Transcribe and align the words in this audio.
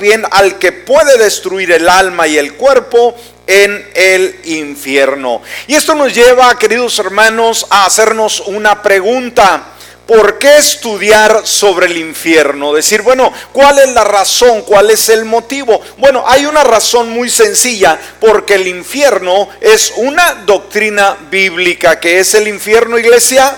bien 0.00 0.24
al 0.30 0.58
que 0.58 0.72
puede 0.72 1.18
destruir 1.18 1.72
el 1.72 1.88
alma 1.88 2.26
y 2.26 2.38
el 2.38 2.54
cuerpo 2.54 3.14
en 3.46 3.88
el 3.94 4.40
infierno. 4.44 5.42
Y 5.66 5.74
esto 5.74 5.94
nos 5.94 6.14
lleva, 6.14 6.58
queridos 6.58 6.98
hermanos, 6.98 7.66
a 7.70 7.86
hacernos 7.86 8.40
una 8.40 8.82
pregunta. 8.82 9.72
¿Por 10.06 10.38
qué 10.38 10.56
estudiar 10.56 11.44
sobre 11.44 11.86
el 11.86 11.96
infierno? 11.96 12.72
Decir, 12.72 13.02
bueno, 13.02 13.32
¿cuál 13.52 13.80
es 13.80 13.88
la 13.88 14.04
razón? 14.04 14.62
¿Cuál 14.62 14.90
es 14.90 15.08
el 15.08 15.24
motivo? 15.24 15.80
Bueno, 15.98 16.22
hay 16.24 16.46
una 16.46 16.62
razón 16.62 17.10
muy 17.10 17.28
sencilla, 17.28 17.98
porque 18.20 18.54
el 18.54 18.68
infierno 18.68 19.48
es 19.60 19.94
una 19.96 20.44
doctrina 20.46 21.16
bíblica. 21.28 21.98
que 21.98 22.20
es 22.20 22.34
el 22.34 22.46
infierno, 22.46 22.98
iglesia? 22.98 23.56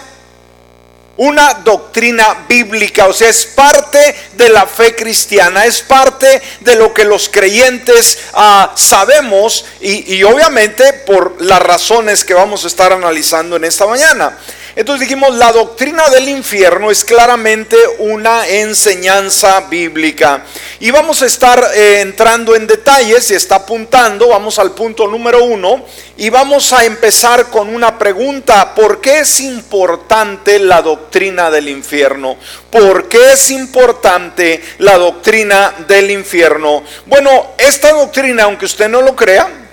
Una 1.18 1.52
doctrina 1.54 2.46
bíblica, 2.48 3.06
o 3.06 3.12
sea, 3.12 3.28
es 3.28 3.44
parte 3.44 4.14
de 4.34 4.48
la 4.48 4.66
fe 4.66 4.94
cristiana, 4.94 5.66
es 5.66 5.82
parte 5.82 6.40
de 6.60 6.76
lo 6.76 6.94
que 6.94 7.04
los 7.04 7.28
creyentes 7.28 8.18
ah, 8.34 8.72
sabemos 8.76 9.64
y, 9.80 10.14
y 10.14 10.22
obviamente 10.22 10.92
por 10.92 11.42
las 11.42 11.60
razones 11.60 12.24
que 12.24 12.34
vamos 12.34 12.64
a 12.64 12.68
estar 12.68 12.92
analizando 12.92 13.56
en 13.56 13.64
esta 13.64 13.86
mañana. 13.86 14.38
Entonces 14.78 15.08
dijimos, 15.08 15.34
la 15.34 15.50
doctrina 15.50 16.08
del 16.08 16.28
infierno 16.28 16.88
es 16.92 17.04
claramente 17.04 17.76
una 17.98 18.46
enseñanza 18.46 19.62
bíblica. 19.62 20.44
Y 20.78 20.92
vamos 20.92 21.20
a 21.20 21.26
estar 21.26 21.60
eh, 21.74 22.00
entrando 22.00 22.54
en 22.54 22.68
detalles, 22.68 23.24
si 23.24 23.34
está 23.34 23.56
apuntando, 23.56 24.28
vamos 24.28 24.56
al 24.60 24.70
punto 24.76 25.08
número 25.08 25.42
uno, 25.42 25.84
y 26.16 26.30
vamos 26.30 26.72
a 26.72 26.84
empezar 26.84 27.46
con 27.46 27.74
una 27.74 27.98
pregunta, 27.98 28.72
¿por 28.72 29.00
qué 29.00 29.18
es 29.18 29.40
importante 29.40 30.60
la 30.60 30.80
doctrina 30.80 31.50
del 31.50 31.70
infierno? 31.70 32.36
¿Por 32.70 33.08
qué 33.08 33.32
es 33.32 33.50
importante 33.50 34.62
la 34.78 34.96
doctrina 34.96 35.74
del 35.88 36.12
infierno? 36.12 36.84
Bueno, 37.06 37.48
esta 37.58 37.90
doctrina, 37.90 38.44
aunque 38.44 38.66
usted 38.66 38.88
no 38.88 39.02
lo 39.02 39.16
crea, 39.16 39.67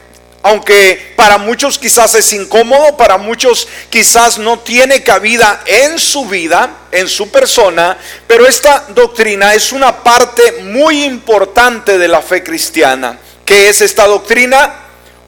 aunque 0.45 1.13
para 1.15 1.40
muchos 1.40 1.79
quizás 1.79 2.13
es 2.13 2.32
incómodo, 2.32 2.96
para 2.96 3.18
muchos 3.18 3.68
quizás 3.90 4.38
no 4.38 4.60
tiene 4.60 5.02
cabida 5.02 5.63
en 5.65 5.98
su 5.98 6.26
vida, 6.26 6.70
en 6.91 7.07
su 7.07 7.32
persona, 7.32 7.98
pero 8.27 8.46
esta 8.46 8.85
doctrina 8.90 9.55
es 9.55 9.71
una 9.71 10.04
parte 10.04 10.62
muy 10.62 11.04
importante 11.04 11.98
de 11.98 12.07
la 12.07 12.21
fe 12.21 12.43
cristiana. 12.43 13.18
¿Qué 13.43 13.70
es 13.70 13.82
esta 13.82 14.05
doctrina? 14.05 14.82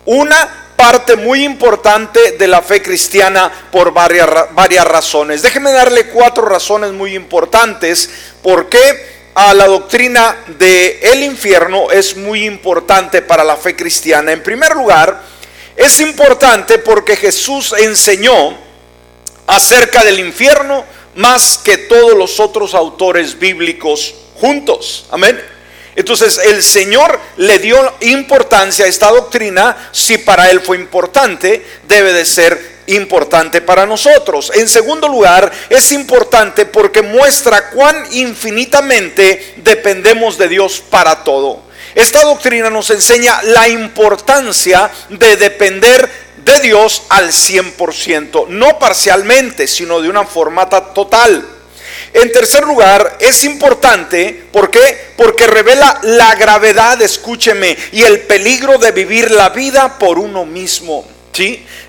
Una 0.05 0.67
parte 0.75 1.15
muy 1.15 1.43
importante 1.43 2.33
de 2.33 2.47
la 2.47 2.61
fe 2.61 2.83
cristiana 2.83 3.51
por 3.71 3.91
varias, 3.91 4.29
varias 4.51 4.85
razones. 4.85 5.41
Déjeme 5.41 5.71
darle 5.71 6.09
cuatro 6.09 6.45
razones 6.45 6.91
muy 6.91 7.15
importantes 7.15 8.07
por 8.43 8.69
qué 8.69 9.16
a 9.39 9.53
la 9.53 9.67
doctrina 9.67 10.35
del 10.57 10.97
el 10.99 11.23
infierno 11.23 11.91
es 11.91 12.17
muy 12.17 12.43
importante 12.43 13.21
para 13.21 13.43
la 13.43 13.55
fe 13.55 13.75
cristiana. 13.75 14.31
En 14.31 14.41
primer 14.41 14.75
lugar, 14.75 15.21
es 15.75 15.99
importante 15.99 16.79
porque 16.79 17.15
Jesús 17.15 17.71
enseñó 17.77 18.57
acerca 19.45 20.03
del 20.03 20.19
infierno 20.21 20.83
más 21.13 21.59
que 21.63 21.77
todos 21.77 22.17
los 22.17 22.39
otros 22.39 22.73
autores 22.73 23.37
bíblicos 23.37 24.15
juntos. 24.41 25.05
Amén. 25.11 25.39
Entonces 25.95 26.39
el 26.39 26.63
Señor 26.63 27.19
le 27.35 27.59
dio 27.59 27.77
importancia 28.01 28.85
a 28.85 28.87
esta 28.87 29.11
doctrina. 29.11 29.91
Si 29.91 30.17
para 30.17 30.49
Él 30.49 30.61
fue 30.61 30.77
importante, 30.77 31.63
debe 31.87 32.11
de 32.11 32.25
ser 32.25 32.76
importante 32.87 33.61
para 33.61 33.85
nosotros. 33.85 34.51
En 34.55 34.67
segundo 34.67 35.07
lugar, 35.07 35.51
es 35.69 35.91
importante 35.91 36.65
porque 36.65 37.01
muestra 37.01 37.69
cuán 37.69 38.05
infinitamente 38.11 39.55
dependemos 39.57 40.37
de 40.37 40.47
Dios 40.47 40.81
para 40.89 41.23
todo. 41.23 41.61
Esta 41.95 42.23
doctrina 42.23 42.69
nos 42.69 42.89
enseña 42.89 43.41
la 43.43 43.67
importancia 43.69 44.89
de 45.09 45.35
depender 45.35 46.09
de 46.43 46.59
Dios 46.59 47.03
al 47.09 47.29
100%, 47.29 48.47
no 48.49 48.79
parcialmente, 48.79 49.67
sino 49.67 50.01
de 50.01 50.09
una 50.09 50.25
forma 50.25 50.69
total. 50.69 51.45
En 52.13 52.31
tercer 52.31 52.63
lugar, 52.63 53.17
es 53.19 53.43
importante. 53.43 54.45
Porque 54.51 55.47
revela 55.47 55.99
la 56.03 56.35
gravedad, 56.35 57.01
escúcheme, 57.01 57.77
y 57.91 58.03
el 58.03 58.21
peligro 58.21 58.77
de 58.77 58.91
vivir 58.91 59.31
la 59.31 59.49
vida 59.49 59.97
por 59.99 60.19
uno 60.19 60.45
mismo. 60.45 61.16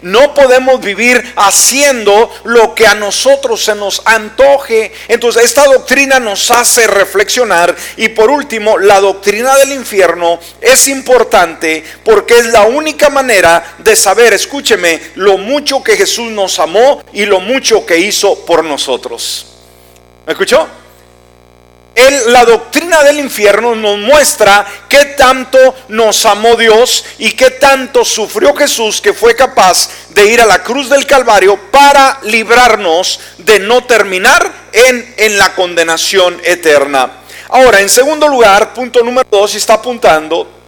No 0.02 0.34
podemos 0.34 0.80
vivir 0.80 1.32
haciendo 1.36 2.30
lo 2.44 2.74
que 2.74 2.86
a 2.86 2.94
nosotros 2.94 3.64
se 3.64 3.74
nos 3.74 4.02
antoje. 4.04 4.92
Entonces 5.08 5.44
esta 5.44 5.64
doctrina 5.64 6.20
nos 6.20 6.50
hace 6.50 6.86
reflexionar. 6.86 7.74
Y 7.96 8.08
por 8.08 8.30
último, 8.30 8.78
la 8.78 9.00
doctrina 9.00 9.56
del 9.56 9.72
infierno 9.72 10.38
es 10.60 10.88
importante 10.88 11.84
porque 12.04 12.38
es 12.38 12.46
la 12.46 12.62
única 12.62 13.08
manera 13.08 13.76
de 13.78 13.96
saber, 13.96 14.32
escúcheme, 14.32 15.00
lo 15.16 15.38
mucho 15.38 15.82
que 15.82 15.96
Jesús 15.96 16.30
nos 16.30 16.58
amó 16.58 17.02
y 17.12 17.24
lo 17.26 17.40
mucho 17.40 17.84
que 17.84 17.98
hizo 17.98 18.44
por 18.44 18.64
nosotros. 18.64 19.46
¿Me 20.26 20.32
escuchó? 20.32 20.68
La 22.28 22.44
doctrina 22.44 23.02
del 23.02 23.18
infierno 23.18 23.74
nos 23.74 23.98
muestra 23.98 24.66
qué 24.88 25.04
tanto 25.16 25.74
nos 25.88 26.24
amó 26.26 26.54
Dios 26.56 27.04
y 27.18 27.32
qué 27.32 27.50
tanto 27.50 28.04
sufrió 28.04 28.54
Jesús 28.54 29.00
que 29.00 29.12
fue 29.12 29.34
capaz 29.34 29.90
de 30.10 30.26
ir 30.26 30.40
a 30.40 30.46
la 30.46 30.62
cruz 30.62 30.88
del 30.88 31.06
Calvario 31.06 31.58
para 31.70 32.18
librarnos 32.22 33.20
de 33.38 33.58
no 33.58 33.84
terminar 33.84 34.50
en, 34.72 35.14
en 35.16 35.38
la 35.38 35.54
condenación 35.54 36.40
eterna. 36.44 37.10
Ahora, 37.48 37.80
en 37.80 37.88
segundo 37.88 38.28
lugar, 38.28 38.74
punto 38.74 39.02
número 39.02 39.26
dos, 39.30 39.54
está 39.54 39.74
apuntando, 39.74 40.58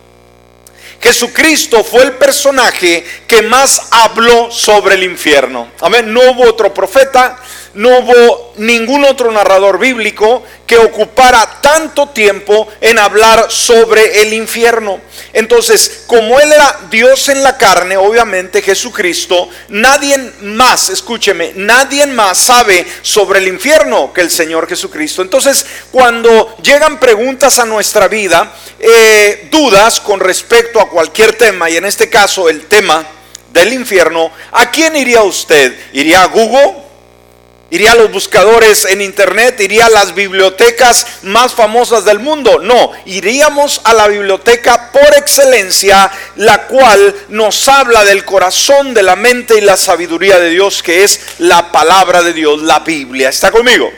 Jesucristo 1.00 1.82
fue 1.82 2.02
el 2.02 2.12
personaje 2.12 3.04
que 3.26 3.42
más 3.42 3.88
habló 3.90 4.50
sobre 4.50 4.96
el 4.96 5.04
infierno. 5.04 5.68
Amén. 5.80 6.12
No 6.12 6.20
hubo 6.30 6.44
otro 6.44 6.74
profeta, 6.74 7.38
no 7.74 7.98
hubo 7.98 8.52
ningún 8.56 9.04
otro 9.04 9.30
narrador 9.30 9.78
bíblico 9.78 10.42
que 10.66 10.76
ocupara 10.76 11.60
tanto 11.60 12.08
tiempo 12.08 12.68
en 12.80 12.98
hablar 12.98 13.50
sobre 13.50 14.22
el 14.22 14.32
infierno. 14.32 15.00
Entonces, 15.32 16.04
como 16.06 16.38
Él 16.40 16.52
era 16.52 16.80
Dios 16.90 17.28
en 17.28 17.42
la 17.42 17.56
carne, 17.56 17.96
obviamente 17.96 18.62
Jesucristo, 18.62 19.48
nadie 19.68 20.16
más, 20.42 20.88
escúcheme, 20.88 21.52
nadie 21.56 22.06
más 22.06 22.38
sabe 22.38 22.86
sobre 23.02 23.38
el 23.38 23.48
infierno 23.48 24.12
que 24.12 24.20
el 24.20 24.30
Señor 24.30 24.68
Jesucristo. 24.68 25.22
Entonces, 25.22 25.64
cuando 25.90 26.56
llegan 26.62 26.98
preguntas 26.98 27.58
a 27.58 27.66
nuestra 27.66 28.08
vida, 28.08 28.52
eh, 28.78 29.48
dudas 29.50 30.00
con 30.00 30.20
respecto 30.20 30.80
a 30.80 30.88
cualquier 30.88 31.34
tema, 31.34 31.70
y 31.70 31.76
en 31.76 31.84
este 31.84 32.08
caso 32.08 32.48
el 32.48 32.66
tema 32.66 33.06
del 33.52 33.72
infierno, 33.72 34.30
¿a 34.52 34.70
quién 34.70 34.96
iría 34.96 35.22
usted? 35.22 35.76
¿Iría 35.92 36.22
a 36.22 36.26
Google? 36.26 36.89
Iría 37.70 37.92
a 37.92 37.96
los 37.96 38.10
buscadores 38.10 38.84
en 38.84 39.00
internet, 39.00 39.60
iría 39.60 39.86
a 39.86 39.90
las 39.90 40.14
bibliotecas 40.14 41.06
más 41.22 41.54
famosas 41.54 42.04
del 42.04 42.18
mundo. 42.18 42.58
No, 42.58 42.92
iríamos 43.06 43.80
a 43.84 43.94
la 43.94 44.08
biblioteca 44.08 44.90
por 44.92 45.14
excelencia, 45.16 46.10
la 46.36 46.66
cual 46.66 47.14
nos 47.28 47.68
habla 47.68 48.04
del 48.04 48.24
corazón, 48.24 48.92
de 48.92 49.02
la 49.02 49.16
mente 49.16 49.56
y 49.56 49.60
la 49.60 49.76
sabiduría 49.76 50.38
de 50.38 50.50
Dios, 50.50 50.82
que 50.82 51.04
es 51.04 51.20
la 51.38 51.70
palabra 51.72 52.22
de 52.22 52.32
Dios, 52.32 52.62
la 52.62 52.80
Biblia. 52.80 53.28
¿Está 53.28 53.50
conmigo? 53.50 53.90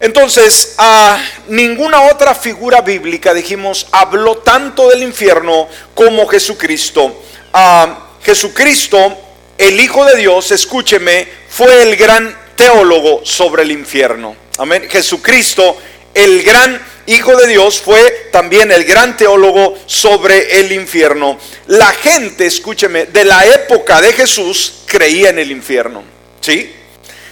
Entonces, 0.00 0.74
a 0.78 1.22
ninguna 1.46 2.02
otra 2.10 2.34
figura 2.34 2.80
bíblica, 2.80 3.32
dijimos, 3.32 3.86
habló 3.92 4.38
tanto 4.38 4.88
del 4.88 5.04
infierno 5.04 5.68
como 5.94 6.26
Jesucristo. 6.26 7.22
A 7.52 8.08
Jesucristo, 8.20 9.16
el 9.58 9.78
Hijo 9.78 10.04
de 10.04 10.16
Dios, 10.16 10.50
escúcheme, 10.50 11.28
fue 11.48 11.82
el 11.82 11.94
gran 11.94 12.41
teólogo 12.56 13.22
sobre 13.24 13.62
el 13.62 13.72
infierno. 13.72 14.36
Amén. 14.58 14.86
Jesucristo, 14.90 15.76
el 16.14 16.42
gran 16.42 16.80
Hijo 17.06 17.34
de 17.36 17.48
Dios, 17.48 17.80
fue 17.80 18.28
también 18.30 18.70
el 18.70 18.84
gran 18.84 19.16
teólogo 19.16 19.76
sobre 19.86 20.60
el 20.60 20.70
infierno. 20.70 21.36
La 21.66 21.88
gente, 21.88 22.46
escúcheme, 22.46 23.06
de 23.06 23.24
la 23.24 23.44
época 23.44 24.00
de 24.00 24.12
Jesús 24.12 24.84
creía 24.86 25.30
en 25.30 25.40
el 25.40 25.50
infierno. 25.50 26.04
¿Sí? 26.40 26.72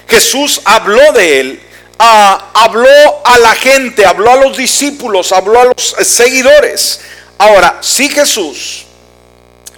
Jesús 0.08 0.60
habló 0.64 1.12
de 1.12 1.40
él, 1.40 1.60
habló 1.98 3.22
a 3.24 3.38
la 3.38 3.54
gente, 3.54 4.04
habló 4.04 4.32
a 4.32 4.36
los 4.36 4.56
discípulos, 4.56 5.30
habló 5.30 5.60
a 5.60 5.64
los 5.66 5.94
seguidores. 6.02 7.00
Ahora, 7.38 7.78
si 7.80 8.08
Jesús, 8.08 8.86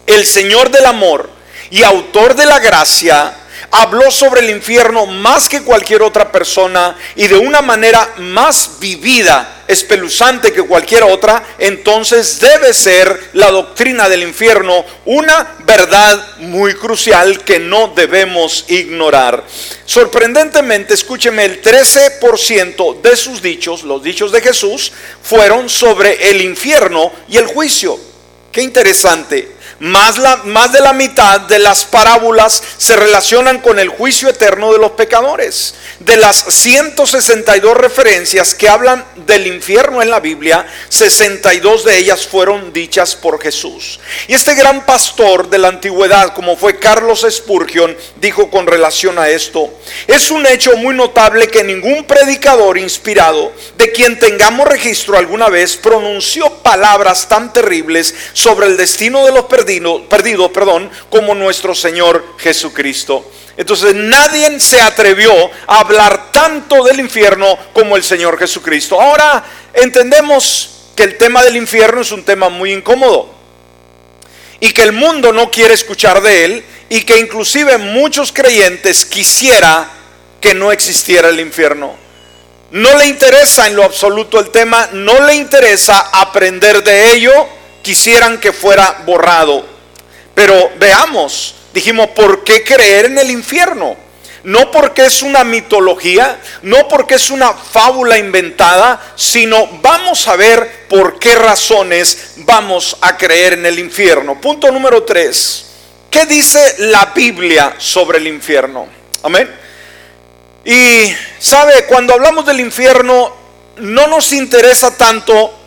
el 0.06 0.24
Señor 0.24 0.70
del 0.70 0.86
amor 0.86 1.28
y 1.70 1.82
autor 1.82 2.34
de 2.34 2.46
la 2.46 2.60
gracia, 2.60 3.34
habló 3.72 4.10
sobre 4.10 4.42
el 4.42 4.50
infierno 4.50 5.06
más 5.06 5.48
que 5.48 5.62
cualquier 5.62 6.02
otra 6.02 6.30
persona 6.30 6.94
y 7.16 7.26
de 7.26 7.36
una 7.36 7.62
manera 7.62 8.06
más 8.18 8.78
vivida, 8.78 9.64
espeluzante 9.66 10.52
que 10.52 10.62
cualquier 10.62 11.04
otra, 11.04 11.42
entonces 11.58 12.38
debe 12.38 12.74
ser 12.74 13.30
la 13.32 13.50
doctrina 13.50 14.10
del 14.10 14.24
infierno 14.24 14.84
una 15.06 15.56
verdad 15.64 16.36
muy 16.38 16.74
crucial 16.74 17.42
que 17.44 17.58
no 17.58 17.88
debemos 17.96 18.66
ignorar. 18.68 19.42
Sorprendentemente, 19.86 20.92
escúcheme, 20.92 21.46
el 21.46 21.62
13% 21.62 23.00
de 23.00 23.16
sus 23.16 23.40
dichos, 23.40 23.84
los 23.84 24.02
dichos 24.02 24.32
de 24.32 24.42
Jesús, 24.42 24.92
fueron 25.22 25.70
sobre 25.70 26.30
el 26.30 26.42
infierno 26.42 27.10
y 27.26 27.38
el 27.38 27.46
juicio. 27.46 27.98
Qué 28.52 28.60
interesante. 28.60 29.61
Más, 29.82 30.14
de 30.14 30.80
la 30.80 30.92
mitad 30.92 31.40
de 31.40 31.58
las 31.58 31.84
parábolas 31.84 32.62
se 32.78 32.94
relacionan 32.94 33.58
con 33.58 33.80
el 33.80 33.88
juicio 33.88 34.28
eterno 34.28 34.72
de 34.72 34.78
los 34.78 34.92
pecadores. 34.92 35.74
De 35.98 36.16
las 36.16 36.36
162 36.36 37.76
referencias 37.76 38.54
que 38.54 38.68
hablan 38.68 39.04
del 39.26 39.48
infierno 39.48 40.00
en 40.00 40.08
la 40.08 40.20
Biblia, 40.20 40.64
62 40.88 41.84
de 41.84 41.98
ellas 41.98 42.28
fueron 42.28 42.72
dichas 42.72 43.16
por 43.16 43.42
Jesús. 43.42 43.98
Y 44.28 44.34
este 44.34 44.54
gran 44.54 44.86
pastor 44.86 45.50
de 45.50 45.58
la 45.58 45.66
antigüedad, 45.66 46.32
como 46.32 46.56
fue 46.56 46.78
Carlos 46.78 47.26
Spurgeon, 47.28 47.96
dijo 48.20 48.52
con 48.52 48.68
relación 48.68 49.18
a 49.18 49.30
esto, 49.30 49.68
es 50.06 50.30
un 50.30 50.46
hecho 50.46 50.76
muy 50.76 50.94
notable 50.94 51.48
que 51.48 51.64
ningún 51.64 52.04
predicador 52.04 52.78
inspirado, 52.78 53.50
de 53.76 53.90
quien 53.90 54.16
tengamos 54.16 54.68
registro 54.68 55.18
alguna 55.18 55.48
vez, 55.48 55.76
pronunció 55.76 56.48
palabras 56.58 57.28
tan 57.28 57.52
terribles 57.52 58.14
sobre 58.32 58.68
el 58.68 58.76
destino 58.76 59.26
de 59.26 59.32
los 59.32 59.46
perdidos 59.46 59.71
perdido, 60.08 60.52
perdón, 60.52 60.90
como 61.08 61.34
nuestro 61.34 61.74
Señor 61.74 62.24
Jesucristo. 62.38 63.30
Entonces 63.56 63.94
nadie 63.94 64.58
se 64.60 64.80
atrevió 64.80 65.32
a 65.66 65.80
hablar 65.80 66.32
tanto 66.32 66.82
del 66.84 67.00
infierno 67.00 67.58
como 67.72 67.96
el 67.96 68.02
Señor 68.02 68.38
Jesucristo. 68.38 69.00
Ahora 69.00 69.44
entendemos 69.74 70.70
que 70.96 71.04
el 71.04 71.16
tema 71.18 71.42
del 71.42 71.56
infierno 71.56 72.00
es 72.00 72.12
un 72.12 72.24
tema 72.24 72.48
muy 72.48 72.72
incómodo 72.72 73.32
y 74.60 74.70
que 74.72 74.82
el 74.82 74.92
mundo 74.92 75.32
no 75.32 75.50
quiere 75.50 75.74
escuchar 75.74 76.22
de 76.22 76.44
él 76.44 76.64
y 76.88 77.02
que 77.02 77.18
inclusive 77.18 77.78
muchos 77.78 78.32
creyentes 78.32 79.04
quisiera 79.04 79.88
que 80.40 80.54
no 80.54 80.72
existiera 80.72 81.28
el 81.28 81.40
infierno. 81.40 81.96
No 82.70 82.96
le 82.96 83.06
interesa 83.06 83.66
en 83.66 83.76
lo 83.76 83.84
absoluto 83.84 84.40
el 84.40 84.50
tema, 84.50 84.88
no 84.92 85.26
le 85.26 85.34
interesa 85.34 86.10
aprender 86.12 86.82
de 86.82 87.12
ello 87.12 87.48
quisieran 87.82 88.38
que 88.38 88.52
fuera 88.52 89.02
borrado. 89.04 89.66
Pero 90.34 90.70
veamos, 90.78 91.54
dijimos, 91.74 92.08
¿por 92.08 92.44
qué 92.44 92.64
creer 92.64 93.06
en 93.06 93.18
el 93.18 93.30
infierno? 93.30 93.96
No 94.44 94.72
porque 94.72 95.06
es 95.06 95.22
una 95.22 95.44
mitología, 95.44 96.40
no 96.62 96.88
porque 96.88 97.14
es 97.14 97.30
una 97.30 97.52
fábula 97.52 98.18
inventada, 98.18 99.00
sino 99.14 99.68
vamos 99.82 100.26
a 100.26 100.34
ver 100.34 100.86
por 100.88 101.18
qué 101.18 101.36
razones 101.36 102.32
vamos 102.38 102.96
a 103.00 103.16
creer 103.16 103.52
en 103.52 103.66
el 103.66 103.78
infierno. 103.78 104.40
Punto 104.40 104.70
número 104.72 105.04
tres. 105.04 105.66
¿Qué 106.10 106.26
dice 106.26 106.74
la 106.78 107.06
Biblia 107.14 107.74
sobre 107.78 108.18
el 108.18 108.26
infierno? 108.26 108.86
Amén. 109.22 109.48
Y 110.64 111.12
sabe, 111.38 111.86
cuando 111.86 112.12
hablamos 112.12 112.44
del 112.44 112.60
infierno, 112.60 113.34
no 113.78 114.06
nos 114.08 114.32
interesa 114.32 114.96
tanto 114.96 115.61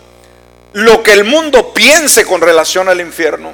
lo 0.75 1.01
que 1.01 1.13
el 1.13 1.23
mundo 1.23 1.73
piense 1.73 2.25
con 2.25 2.41
relación 2.41 2.89
al 2.89 2.99
infierno. 2.99 3.53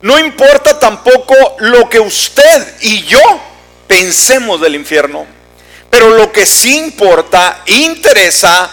No 0.00 0.18
importa 0.18 0.78
tampoco 0.78 1.34
lo 1.58 1.88
que 1.90 2.00
usted 2.00 2.76
y 2.80 3.02
yo 3.04 3.20
pensemos 3.86 4.58
del 4.62 4.74
infierno. 4.74 5.26
Pero 5.90 6.08
lo 6.08 6.32
que 6.32 6.46
sí 6.46 6.78
importa, 6.78 7.62
interesa, 7.66 8.70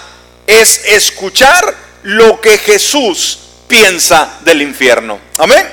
es 0.48 0.86
escuchar 0.86 1.76
lo 2.04 2.40
que 2.40 2.58
Jesús 2.58 3.40
piensa 3.68 4.38
del 4.42 4.62
infierno. 4.62 5.20
Amén. 5.38 5.70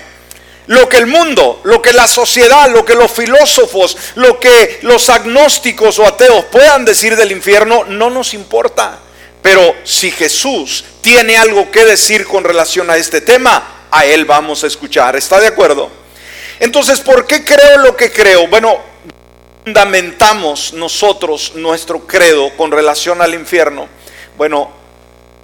Lo 0.66 0.88
que 0.88 0.96
el 0.96 1.06
mundo, 1.06 1.60
lo 1.62 1.81
que 1.81 1.92
la 1.92 2.08
sociedad, 2.08 2.69
lo 2.70 2.84
que 2.84 2.96
los 2.96 3.12
filósofos, 3.12 3.96
lo 4.16 4.40
que 4.40 4.81
los 4.82 5.08
agnósticos 5.10 6.00
o 6.00 6.06
ateos 6.06 6.44
puedan 6.46 6.84
decir 6.84 7.14
del 7.14 7.31
infierno, 7.31 7.84
no 7.84 8.10
nos 8.10 8.34
importa. 8.34 8.98
Pero 9.43 9.76
si 9.85 10.11
Jesús 10.11 10.85
tiene 11.00 11.37
algo 11.37 11.70
que 11.70 11.85
decir 11.85 12.26
con 12.26 12.44
relación 12.44 12.90
a 12.90 12.96
este 12.96 13.20
tema, 13.20 13.87
a 13.90 14.05
Él 14.05 14.25
vamos 14.25 14.64
a 14.64 14.67
escuchar. 14.67 15.17
¿Está 15.17 15.40
de 15.40 15.46
acuerdo? 15.46 15.90
Entonces, 16.61 17.00
¿por 17.00 17.26
qué 17.26 17.44
creo 17.44 17.79
lo 17.79 17.96
que 17.96 18.11
creo? 18.11 18.49
Bueno, 18.49 18.79
fundamentamos 19.64 20.73
nosotros 20.73 21.52
nuestro 21.55 22.06
credo 22.06 22.55
con 22.56 22.70
relación 22.70 23.23
al 23.23 23.35
infierno. 23.35 23.88
Bueno, 24.37 24.70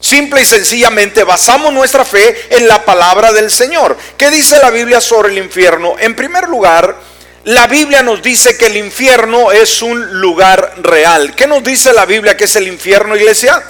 simple 0.01 0.43
y 0.43 0.45
sencillamente 0.45 1.25
basamos 1.25 1.73
nuestra 1.73 2.05
fe 2.05 2.47
en 2.51 2.67
la 2.67 2.85
palabra 2.85 3.33
del 3.33 3.51
Señor. 3.51 3.97
¿Qué 4.17 4.31
dice 4.31 4.59
la 4.59 4.71
Biblia 4.71 5.01
sobre 5.01 5.31
el 5.31 5.39
infierno? 5.39 5.95
En 5.99 6.17
primer 6.17 6.49
lugar, 6.49 6.97
la 7.45 7.67
Biblia 7.67 8.03
nos 8.03 8.23
dice 8.23 8.57
que 8.57 8.67
el 8.67 8.77
infierno 8.77 9.53
es 9.53 9.83
un 9.83 10.21
lugar 10.21 10.75
real. 10.83 11.35
¿Qué 11.37 11.47
nos 11.47 11.63
dice 11.63 11.93
la 11.93 12.07
Biblia 12.07 12.37
que 12.37 12.45
es 12.45 12.57
el 12.57 12.67
infierno, 12.67 13.17
iglesia? 13.17 13.63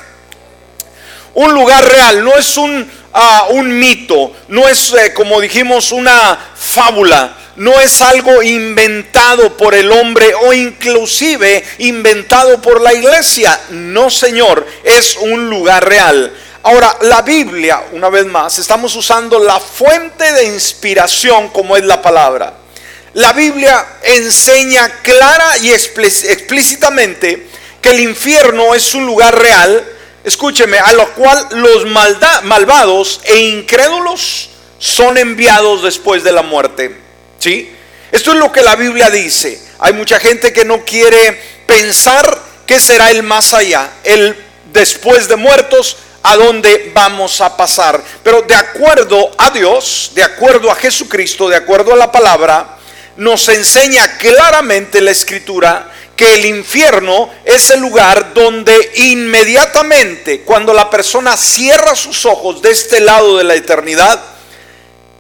Un 1.35 1.53
lugar 1.53 1.85
real, 1.85 2.25
no 2.25 2.37
es 2.37 2.57
un, 2.57 2.91
ah, 3.13 3.49
un 3.51 3.79
mito, 3.79 4.33
no 4.49 4.69
es 4.69 4.93
eh, 4.93 5.13
como 5.13 5.41
dijimos 5.41 5.93
una 5.93 6.39
fábula, 6.55 7.37
no 7.57 7.81
es 7.81 8.01
algo 8.03 8.43
inventado 8.43 9.57
por 9.57 9.75
el 9.75 9.91
hombre 9.93 10.33
o 10.35 10.53
inclusive 10.53 11.65
inventado 11.79 12.61
por 12.61 12.81
la 12.81 12.93
iglesia. 12.93 13.59
No, 13.71 14.11
Señor, 14.11 14.67
es 14.83 15.17
un 15.17 15.49
lugar 15.49 15.89
real. 15.89 16.33
Ahora, 16.65 16.97
la 17.03 17.23
Biblia, 17.23 17.85
una 17.93 18.09
vez 18.09 18.27
más, 18.27 18.59
estamos 18.59 18.97
usando 18.97 19.39
la 19.39 19.61
fuente 19.61 20.33
de 20.33 20.47
inspiración 20.47 21.51
como 21.51 21.77
es 21.77 21.85
la 21.85 22.01
palabra. 22.01 22.55
La 23.13 23.33
Biblia 23.33 23.87
enseña 24.03 24.89
clara 25.03 25.59
y 25.59 25.71
explícitamente 25.73 27.49
que 27.81 27.91
el 27.91 28.01
infierno 28.01 28.75
es 28.75 28.95
un 28.95 29.07
lugar 29.07 29.39
real 29.39 29.94
escúcheme, 30.25 30.79
a 30.79 30.93
lo 30.95 31.13
cual 31.15 31.47
los 31.53 31.87
malvados 31.87 33.21
e 33.25 33.37
incrédulos 33.37 34.51
son 34.79 35.17
enviados 35.19 35.83
después 35.83 36.25
de 36.25 36.33
la 36.33 36.43
muerte. 36.43 36.97
¿Sí? 37.39 37.71
Esto 38.11 38.33
es 38.33 38.39
lo 38.39 38.51
que 38.51 38.63
la 38.63 38.77
Biblia 38.77 39.11
dice. 39.11 39.61
Hay 39.79 39.93
mucha 39.93 40.19
gente 40.19 40.53
que 40.53 40.65
no 40.65 40.85
quiere 40.85 41.41
pensar 41.67 42.39
que 42.67 42.81
será 42.81 43.11
el 43.11 43.23
más 43.23 43.53
allá, 43.53 43.91
el 44.05 44.37
después 44.73 45.29
de 45.29 45.37
muertos, 45.37 45.99
a 46.23 46.37
dónde 46.37 46.91
vamos 46.95 47.41
a 47.41 47.57
pasar. 47.57 48.03
Pero 48.23 48.43
de 48.43 48.55
acuerdo 48.55 49.31
a 49.37 49.51
Dios, 49.51 50.13
de 50.15 50.23
acuerdo 50.23 50.71
a 50.71 50.75
Jesucristo, 50.75 51.49
de 51.49 51.57
acuerdo 51.57 51.93
a 51.93 51.97
la 51.97 52.11
palabra, 52.11 52.79
nos 53.17 53.49
enseña 53.49 54.17
claramente 54.17 55.01
la 55.01 55.11
escritura 55.11 55.93
que 56.17 56.35
el 56.35 56.45
infierno 56.45 57.31
es 57.45 57.71
el 57.71 57.81
lugar 57.81 58.33
donde 58.35 58.93
inmediatamente 58.97 60.43
cuando 60.43 60.73
la 60.73 60.91
persona 60.91 61.37
cierra 61.37 61.95
sus 61.95 62.25
ojos 62.27 62.63
de 62.63 62.71
este 62.71 63.01
lado 63.01 63.37
de 63.37 63.45
la 63.45 63.55
eternidad 63.55 64.21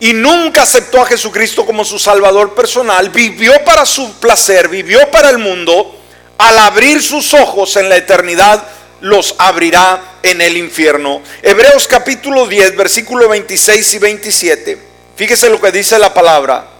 y 0.00 0.12
nunca 0.12 0.62
aceptó 0.62 1.00
a 1.00 1.06
Jesucristo 1.06 1.64
como 1.64 1.84
su 1.84 1.98
Salvador 1.98 2.54
personal, 2.54 3.10
vivió 3.10 3.52
para 3.64 3.86
su 3.86 4.12
placer, 4.14 4.68
vivió 4.68 5.10
para 5.10 5.30
el 5.30 5.38
mundo, 5.38 5.98
al 6.36 6.58
abrir 6.58 7.02
sus 7.02 7.32
ojos 7.32 7.76
en 7.76 7.88
la 7.88 7.96
eternidad, 7.96 8.66
los 9.00 9.34
abrirá 9.38 10.16
en 10.22 10.40
el 10.40 10.56
infierno. 10.56 11.22
Hebreos 11.42 11.86
capítulo 11.86 12.46
10, 12.46 12.76
versículo 12.76 13.28
26 13.28 13.94
y 13.94 13.98
27. 13.98 14.78
Fíjese 15.16 15.48
lo 15.48 15.60
que 15.60 15.72
dice 15.72 15.98
la 15.98 16.12
palabra. 16.12 16.73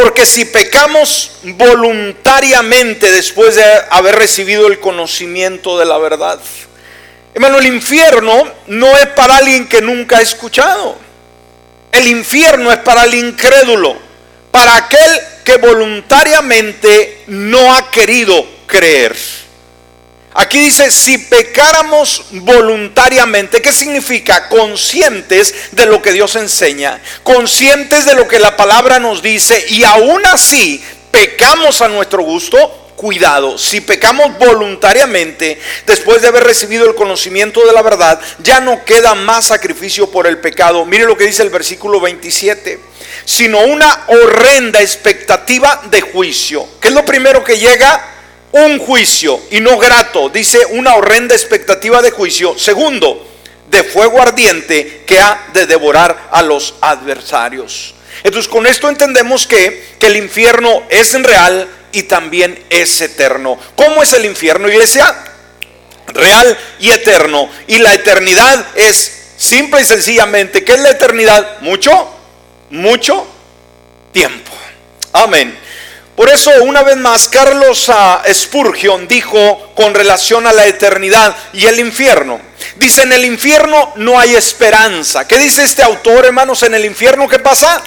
Porque 0.00 0.26
si 0.26 0.44
pecamos 0.44 1.32
voluntariamente 1.42 3.10
después 3.10 3.56
de 3.56 3.64
haber 3.90 4.14
recibido 4.14 4.68
el 4.68 4.78
conocimiento 4.78 5.76
de 5.76 5.86
la 5.86 5.98
verdad, 5.98 6.38
hermano, 7.34 7.58
el 7.58 7.66
infierno 7.66 8.44
no 8.68 8.96
es 8.96 9.06
para 9.08 9.38
alguien 9.38 9.68
que 9.68 9.82
nunca 9.82 10.18
ha 10.18 10.20
escuchado. 10.20 10.96
El 11.90 12.06
infierno 12.06 12.70
es 12.70 12.78
para 12.78 13.06
el 13.06 13.14
incrédulo, 13.14 13.96
para 14.52 14.76
aquel 14.76 15.20
que 15.44 15.56
voluntariamente 15.56 17.24
no 17.26 17.74
ha 17.74 17.90
querido 17.90 18.46
creer. 18.68 19.16
Aquí 20.40 20.60
dice, 20.60 20.92
si 20.92 21.18
pecáramos 21.18 22.26
voluntariamente, 22.30 23.60
¿qué 23.60 23.72
significa? 23.72 24.48
Conscientes 24.48 25.52
de 25.72 25.84
lo 25.86 26.00
que 26.00 26.12
Dios 26.12 26.36
enseña, 26.36 27.00
conscientes 27.24 28.04
de 28.04 28.14
lo 28.14 28.28
que 28.28 28.38
la 28.38 28.56
palabra 28.56 29.00
nos 29.00 29.20
dice 29.20 29.66
y 29.68 29.82
aún 29.82 30.24
así 30.26 30.80
pecamos 31.10 31.82
a 31.82 31.88
nuestro 31.88 32.22
gusto, 32.22 32.56
cuidado, 32.94 33.58
si 33.58 33.80
pecamos 33.80 34.38
voluntariamente 34.38 35.60
después 35.84 36.22
de 36.22 36.28
haber 36.28 36.44
recibido 36.44 36.86
el 36.86 36.94
conocimiento 36.94 37.66
de 37.66 37.72
la 37.72 37.82
verdad, 37.82 38.20
ya 38.38 38.60
no 38.60 38.84
queda 38.84 39.16
más 39.16 39.46
sacrificio 39.46 40.08
por 40.08 40.28
el 40.28 40.38
pecado. 40.38 40.84
Mire 40.84 41.04
lo 41.04 41.16
que 41.16 41.26
dice 41.26 41.42
el 41.42 41.50
versículo 41.50 42.00
27. 42.00 42.78
sino 43.24 43.58
una 43.62 44.04
horrenda 44.06 44.80
expectativa 44.80 45.82
de 45.90 46.00
juicio. 46.00 46.64
¿Qué 46.80 46.88
es 46.88 46.94
lo 46.94 47.04
primero 47.04 47.42
que 47.42 47.58
llega? 47.58 48.17
Un 48.52 48.78
juicio 48.78 49.40
y 49.50 49.60
no 49.60 49.78
grato. 49.78 50.28
Dice 50.28 50.58
una 50.70 50.94
horrenda 50.94 51.34
expectativa 51.34 52.00
de 52.02 52.10
juicio. 52.10 52.58
Segundo, 52.58 53.26
de 53.70 53.84
fuego 53.84 54.20
ardiente 54.20 55.02
que 55.06 55.18
ha 55.18 55.48
de 55.52 55.66
devorar 55.66 56.28
a 56.30 56.42
los 56.42 56.74
adversarios. 56.80 57.94
Entonces 58.24 58.50
con 58.50 58.66
esto 58.66 58.88
entendemos 58.88 59.46
que, 59.46 59.96
que 59.98 60.06
el 60.06 60.16
infierno 60.16 60.82
es 60.88 61.12
real 61.22 61.68
y 61.92 62.04
también 62.04 62.62
es 62.70 63.00
eterno. 63.00 63.58
¿Cómo 63.76 64.02
es 64.02 64.12
el 64.12 64.24
infierno, 64.24 64.68
iglesia? 64.68 65.14
Real 66.08 66.58
y 66.80 66.90
eterno. 66.90 67.48
Y 67.66 67.78
la 67.78 67.94
eternidad 67.94 68.66
es 68.74 69.18
simple 69.36 69.82
y 69.82 69.84
sencillamente, 69.84 70.64
¿qué 70.64 70.72
es 70.72 70.80
la 70.80 70.90
eternidad? 70.90 71.60
Mucho, 71.60 71.92
mucho 72.70 73.26
tiempo. 74.12 74.50
Amén. 75.12 75.56
Por 76.18 76.30
eso, 76.30 76.50
una 76.64 76.82
vez 76.82 76.96
más, 76.96 77.28
Carlos 77.28 77.88
Spurgeon 78.32 79.06
dijo 79.06 79.70
con 79.76 79.94
relación 79.94 80.48
a 80.48 80.52
la 80.52 80.66
eternidad 80.66 81.36
y 81.52 81.66
el 81.66 81.78
infierno. 81.78 82.40
Dice, 82.74 83.02
en 83.02 83.12
el 83.12 83.24
infierno 83.24 83.92
no 83.94 84.18
hay 84.18 84.34
esperanza. 84.34 85.28
¿Qué 85.28 85.38
dice 85.38 85.62
este 85.62 85.84
autor, 85.84 86.26
hermanos? 86.26 86.64
En 86.64 86.74
el 86.74 86.84
infierno, 86.84 87.28
¿qué 87.28 87.38
pasa? 87.38 87.80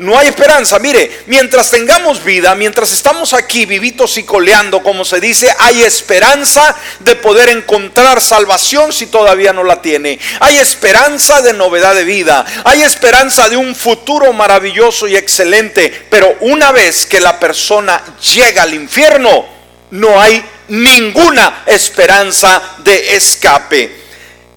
No 0.00 0.18
hay 0.18 0.28
esperanza. 0.28 0.78
Mire, 0.78 1.10
mientras 1.26 1.70
tengamos 1.70 2.24
vida, 2.24 2.54
mientras 2.54 2.90
estamos 2.90 3.34
aquí 3.34 3.66
vivitos 3.66 4.16
y 4.16 4.22
coleando, 4.22 4.82
como 4.82 5.04
se 5.04 5.20
dice, 5.20 5.54
hay 5.58 5.82
esperanza 5.82 6.74
de 7.00 7.16
poder 7.16 7.50
encontrar 7.50 8.22
salvación 8.22 8.94
si 8.94 9.08
todavía 9.08 9.52
no 9.52 9.62
la 9.62 9.82
tiene. 9.82 10.18
Hay 10.40 10.56
esperanza 10.56 11.42
de 11.42 11.52
novedad 11.52 11.94
de 11.94 12.04
vida. 12.04 12.46
Hay 12.64 12.80
esperanza 12.80 13.50
de 13.50 13.58
un 13.58 13.76
futuro 13.76 14.32
maravilloso 14.32 15.06
y 15.06 15.16
excelente. 15.16 16.06
Pero 16.08 16.34
una 16.40 16.72
vez 16.72 17.04
que 17.04 17.20
la 17.20 17.38
persona 17.38 18.02
llega 18.34 18.62
al 18.62 18.72
infierno, 18.72 19.46
no 19.90 20.18
hay 20.18 20.42
ninguna 20.68 21.64
esperanza 21.66 22.62
de 22.78 23.16
escape. 23.16 24.00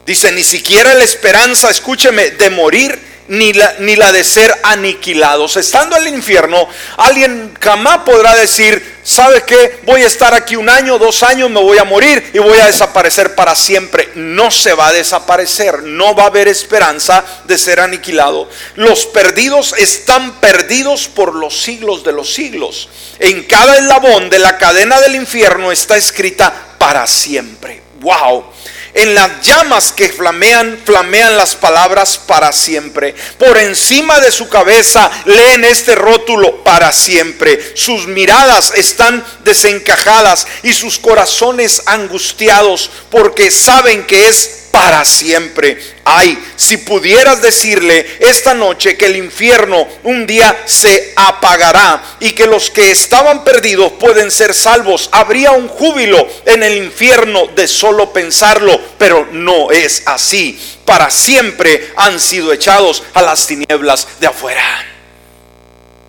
Dice, 0.05 0.31
ni 0.31 0.43
siquiera 0.45 0.93
la 0.93 1.03
esperanza, 1.03 1.69
escúcheme, 1.69 2.31
de 2.31 2.49
morir 2.49 3.12
ni 3.27 3.53
la, 3.53 3.75
ni 3.79 3.95
la 3.95 4.11
de 4.11 4.23
ser 4.23 4.53
aniquilados. 4.63 5.57
Estando 5.57 5.95
en 5.97 6.07
el 6.07 6.13
infierno, 6.15 6.67
alguien 6.97 7.53
jamás 7.59 7.99
podrá 7.99 8.35
decir, 8.35 8.97
¿sabe 9.03 9.43
qué? 9.43 9.79
Voy 9.83 10.03
a 10.03 10.07
estar 10.07 10.33
aquí 10.33 10.55
un 10.55 10.69
año, 10.69 10.97
dos 10.97 11.23
años, 11.23 11.49
me 11.49 11.61
voy 11.61 11.77
a 11.77 11.83
morir 11.83 12.31
y 12.33 12.39
voy 12.39 12.59
a 12.59 12.67
desaparecer 12.67 13.35
para 13.35 13.55
siempre. 13.55 14.09
No 14.15 14.51
se 14.51 14.73
va 14.73 14.87
a 14.87 14.93
desaparecer, 14.93 15.83
no 15.83 16.15
va 16.15 16.23
a 16.23 16.27
haber 16.27 16.47
esperanza 16.47 17.23
de 17.45 17.57
ser 17.57 17.79
aniquilado. 17.79 18.49
Los 18.75 19.05
perdidos 19.05 19.73
están 19.77 20.39
perdidos 20.39 21.07
por 21.07 21.35
los 21.35 21.61
siglos 21.61 22.03
de 22.03 22.11
los 22.11 22.33
siglos. 22.33 22.89
En 23.19 23.43
cada 23.43 23.77
eslabón 23.77 24.29
de 24.29 24.39
la 24.39 24.57
cadena 24.57 24.99
del 24.99 25.15
infierno 25.15 25.71
está 25.71 25.97
escrita 25.97 26.53
para 26.77 27.07
siempre. 27.07 27.81
¡Wow! 28.01 28.45
En 28.93 29.15
las 29.15 29.41
llamas 29.41 29.91
que 29.91 30.09
flamean, 30.09 30.79
flamean 30.85 31.35
las 31.35 31.55
palabras 31.55 32.17
para 32.17 32.51
siempre. 32.51 33.15
Por 33.39 33.57
encima 33.57 34.19
de 34.19 34.31
su 34.31 34.47
cabeza 34.49 35.09
leen 35.25 35.65
este 35.65 35.95
rótulo 35.95 36.63
para 36.63 36.91
siempre. 36.91 37.73
Sus 37.75 38.05
miradas 38.07 38.73
están 38.75 39.23
desencajadas 39.43 40.45
y 40.61 40.73
sus 40.73 40.99
corazones 40.99 41.81
angustiados 41.87 42.91
porque 43.09 43.49
saben 43.49 44.05
que 44.05 44.27
es 44.27 44.62
para 44.73 45.05
siempre. 45.05 45.77
Ay, 46.03 46.35
si 46.55 46.77
pudieras 46.77 47.43
decirle 47.43 48.17
esta 48.19 48.55
noche 48.55 48.97
que 48.97 49.05
el 49.05 49.17
infierno 49.17 49.87
un 50.01 50.25
día 50.25 50.63
se 50.65 51.13
apagará 51.15 52.17
y 52.19 52.31
que 52.31 52.47
los 52.47 52.71
que 52.71 52.89
estaban 52.89 53.43
perdidos 53.43 53.91
pueden 53.99 54.31
ser 54.31 54.55
salvos, 54.55 55.09
habría 55.11 55.51
un 55.51 55.67
júbilo 55.67 56.27
en 56.47 56.63
el 56.63 56.75
infierno 56.77 57.45
de 57.55 57.67
solo 57.67 58.11
pensarlo, 58.11 58.81
pero 58.97 59.27
no 59.31 59.69
es 59.69 60.01
así. 60.07 60.59
Para 60.85 61.11
siempre 61.11 61.91
han 61.95 62.19
sido 62.19 62.51
echados 62.51 63.03
a 63.13 63.21
las 63.21 63.45
tinieblas 63.45 64.07
de 64.19 64.25
afuera. 64.25 64.85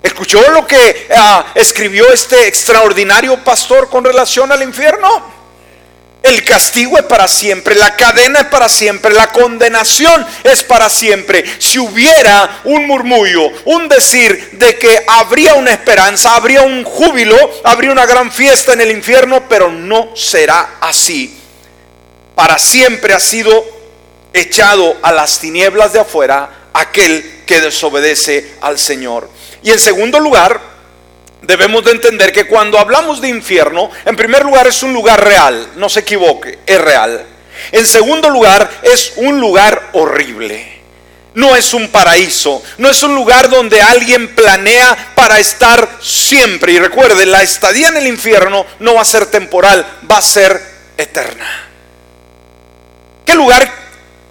¿Escuchó 0.03 0.41
lo 0.53 0.67
que 0.67 1.09
ah, 1.15 1.53
escribió 1.55 2.11
este 2.11 2.49
extraordinario 2.49 3.45
pastor 3.45 3.91
con 3.91 4.05
relación 4.05 4.51
al 4.51 4.63
infierno? 4.63 5.44
El 6.25 6.43
castigo 6.43 6.97
es 6.97 7.05
para 7.05 7.29
siempre, 7.29 7.75
la 7.75 7.97
cadena 7.97 8.41
es 8.41 8.47
para 8.47 8.71
siempre, 8.71 9.13
la 9.13 9.31
condenación 9.31 10.27
es 10.43 10.65
para 10.65 10.89
siempre. 10.89 11.45
Si 11.59 11.79
hubiera 11.79 12.63
un 12.65 12.87
murmullo, 12.87 13.53
un 13.67 13.89
decir 13.89 14.53
de 14.53 14.79
que 14.79 15.05
habría 15.07 15.53
una 15.53 15.73
esperanza, 15.73 16.35
habría 16.35 16.63
un 16.63 16.83
júbilo, 16.83 17.37
habría 17.63 17.93
una 17.93 18.07
gran 18.07 18.33
fiesta 18.33 18.73
en 18.73 18.81
el 18.81 18.91
infierno, 18.91 19.47
pero 19.51 19.71
no 19.71 20.17
será 20.17 20.77
así. 20.81 21.39
Para 22.35 22.59
siempre 22.59 23.13
ha 23.13 23.21
sido 23.21 23.63
echado 24.33 24.97
a 25.03 25.13
las 25.13 25.41
tinieblas 25.41 25.93
de 25.93 26.01
afuera 26.01 26.69
aquel 26.73 27.43
que 27.47 27.61
desobedece 27.61 28.55
al 28.63 28.79
Señor. 28.79 29.29
Y 29.63 29.73
en 29.73 29.79
segundo 29.79 30.19
lugar, 30.19 30.74
debemos 31.47 31.85
de 31.85 31.93
entender 31.93 32.33
que 32.33 32.47
cuando 32.47 32.79
hablamos 32.79 33.21
de 33.21 33.29
infierno, 33.29 33.91
en 34.05 34.17
primer 34.17 34.45
lugar 34.45 34.67
es 34.67 34.83
un 34.83 34.93
lugar 34.93 35.23
real, 35.23 35.69
no 35.77 35.89
se 35.89 36.01
equivoque, 36.01 36.59
es 36.67 36.81
real. 36.81 37.27
En 37.73 37.87
segundo 37.87 38.31
lugar 38.31 38.69
es 38.83 39.13
un 39.17 39.41
lugar 39.41 39.91
horrible. 39.93 40.73
No 41.35 41.57
es 41.57 41.75
un 41.75 41.89
paraíso, 41.89 42.63
no 42.79 42.89
es 42.89 43.03
un 43.03 43.15
lugar 43.17 43.51
donde 43.51 43.83
alguien 43.83 44.37
planea 44.37 45.13
para 45.17 45.41
estar 45.41 45.99
siempre. 46.01 46.73
Y 46.73 46.79
recuerde, 46.79 47.27
la 47.27 47.43
estadía 47.43 47.89
en 47.89 47.97
el 47.97 48.07
infierno 48.07 48.65
no 48.79 48.95
va 48.95 49.03
a 49.03 49.05
ser 49.05 49.27
temporal, 49.27 49.85
va 50.09 50.19
a 50.19 50.23
ser 50.23 50.61
eterna. 50.97 51.69
¿Qué 53.27 53.35
lugar 53.35 53.84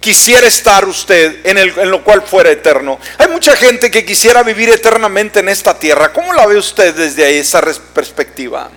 quisiera 0.04 0.46
estar 0.46 0.84
usted 0.84 1.36
en, 1.44 1.90
lo 1.90 2.04
cual 2.04 2.20
fuera 2.20 2.50
eterno. 2.50 3.00
Hay 3.16 3.28
mucha 3.28 3.56
gente 3.56 3.90
que 3.90 4.04
quisiera 4.04 4.42
vivir 4.42 4.68
eternamente 4.68 5.40
en 5.40 5.48
esta 5.48 5.78
tierra. 5.78 6.12
¿Cómo 6.12 6.34
la 6.34 6.44
ve 6.46 6.58
usted 6.58 6.94
desde 6.94 7.38
esa 7.38 7.62
perspectiva? 7.94 8.70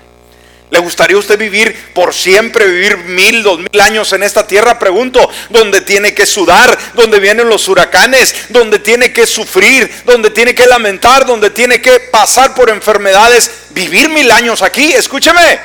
¿Le 0.70 0.80
gustaría 0.80 1.18
usted 1.18 1.38
vivir 1.38 1.92
por 1.94 2.14
siempre, 2.14 2.66
vivir 2.66 2.96
mil, 3.00 3.44
dos 3.44 3.60
mil 3.60 3.82
años 3.82 4.14
en 4.14 4.24
esta 4.24 4.48
tierra? 4.48 4.80
Pregunto, 4.80 5.30
donde 5.50 5.82
tiene 5.82 6.14
que 6.14 6.26
sudar, 6.26 6.78
donde 6.94 7.20
vienen 7.20 7.50
los 7.50 7.68
huracanes, 7.68 8.34
donde 8.48 8.80
tiene 8.80 9.12
que 9.12 9.28
sufrir, 9.28 9.92
donde 10.06 10.30
tiene 10.30 10.56
que 10.56 10.66
lamentar, 10.66 11.26
donde 11.26 11.50
tiene 11.50 11.82
que 11.82 12.00
pasar 12.00 12.56
por 12.56 12.70
enfermedades. 12.70 13.52
¿Vivir 13.72 14.08
mil 14.08 14.32
años 14.32 14.62
aquí? 14.62 14.94
Escúcheme, 14.94 15.60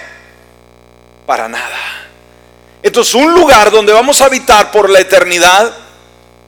para 1.25 1.49
nada. 1.49 2.02
Entonces 2.83 3.15
un 3.15 3.33
lugar 3.33 3.71
donde 3.71 3.93
vamos 3.93 4.21
a 4.21 4.27
habitar 4.27 4.71
por 4.73 4.91
la 4.91 5.01
eternidad 5.01 5.73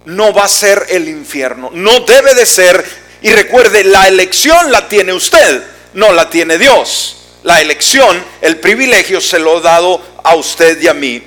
no 0.07 0.33
va 0.33 0.45
a 0.45 0.49
ser 0.49 0.87
el 0.91 1.09
infierno, 1.09 1.71
no 1.73 2.01
debe 2.01 2.35
de 2.35 2.45
ser. 2.45 3.05
Y 3.23 3.31
recuerde, 3.33 3.85
la 3.85 4.09
elección 4.09 4.71
la 4.71 4.87
tiene 4.89 5.13
usted, 5.13 5.65
no 5.95 6.13
la 6.13 6.29
tiene 6.29 6.59
Dios. 6.59 7.17
La 7.43 7.61
elección, 7.61 8.23
el 8.41 8.59
privilegio 8.59 9.21
se 9.21 9.39
lo 9.39 9.59
ha 9.59 9.61
dado 9.61 10.03
a 10.23 10.35
usted 10.35 10.81
y 10.81 10.89
a 10.89 10.95
mí. 10.95 11.23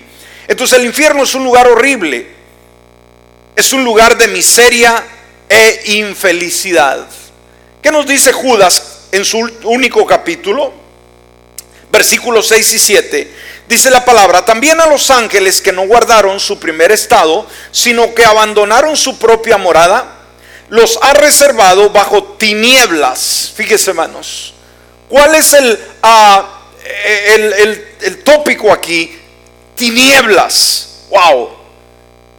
Entonces 0.48 0.78
el 0.78 0.86
infierno 0.86 1.24
es 1.24 1.34
un 1.36 1.44
lugar 1.44 1.68
horrible, 1.68 2.28
es 3.56 3.74
un 3.74 3.84
lugar 3.84 4.18
de 4.18 4.28
miseria 4.28 5.04
e 5.50 5.82
infelicidad. 5.86 7.08
¿Qué 7.82 7.92
nos 7.92 8.06
dice 8.06 8.32
Judas 8.32 9.08
en 9.12 9.26
su 9.26 9.40
único 9.64 10.06
capítulo? 10.06 10.74
Versículos 11.92 12.48
6 12.48 12.74
y 12.74 12.80
7 12.80 13.34
Dice 13.68 13.90
la 13.90 14.06
palabra, 14.06 14.46
también 14.46 14.80
a 14.80 14.86
los 14.86 15.12
ángeles 15.12 15.60
que 15.60 15.74
no 15.74 15.86
guardaron 15.88 16.40
su 16.40 16.58
primer 16.58 16.92
estado, 16.92 17.46
sino 17.72 18.16
que 18.16 18.24
abandonaron 18.24 18.96
su 18.96 19.20
propia 19.20 19.58
morada, 19.58 20.16
los 20.70 20.98
ha 21.02 21.14
reservado 21.14 21.90
bajo 21.90 22.24
tinieblas. 22.38 23.52
Fíjese, 23.56 23.92
hermanos. 23.92 24.54
¿Cuál 25.10 25.36
es 25.36 25.54
el, 25.54 25.80
ah, 26.02 26.62
el, 27.06 27.86
el 28.02 28.24
tópico 28.24 28.72
aquí? 28.72 29.20
Tinieblas. 29.76 31.04
Wow. 31.10 31.50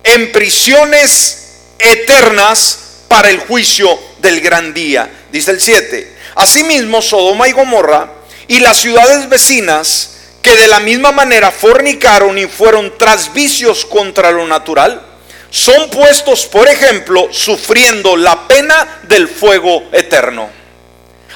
En 0.05 0.33
prisiones 0.33 1.57
eternas 1.79 2.79
para 3.09 3.29
el 3.29 3.39
juicio 3.41 3.99
del 4.19 4.41
gran 4.41 4.73
día. 4.73 5.11
Dice 5.31 5.51
el 5.51 5.61
7. 5.61 6.17
Asimismo, 6.37 7.03
Sodoma 7.03 7.49
y 7.49 7.53
Gomorra 7.53 8.13
y 8.47 8.61
las 8.61 8.79
ciudades 8.79 9.29
vecinas 9.29 10.18
que 10.49 10.57
de 10.57 10.67
la 10.67 10.81
misma 10.81 11.13
manera 11.13 11.51
fornicaron 11.51 12.39
y 12.39 12.47
fueron 12.47 12.97
tras 12.97 13.35
vicios 13.35 13.85
contra 13.85 14.31
lo 14.31 14.47
natural, 14.47 15.03
son 15.51 15.91
puestos, 15.91 16.47
por 16.47 16.67
ejemplo, 16.67 17.29
sufriendo 17.31 18.17
la 18.17 18.49
pena 18.49 19.01
del 19.03 19.29
fuego 19.29 19.83
eterno. 19.93 20.49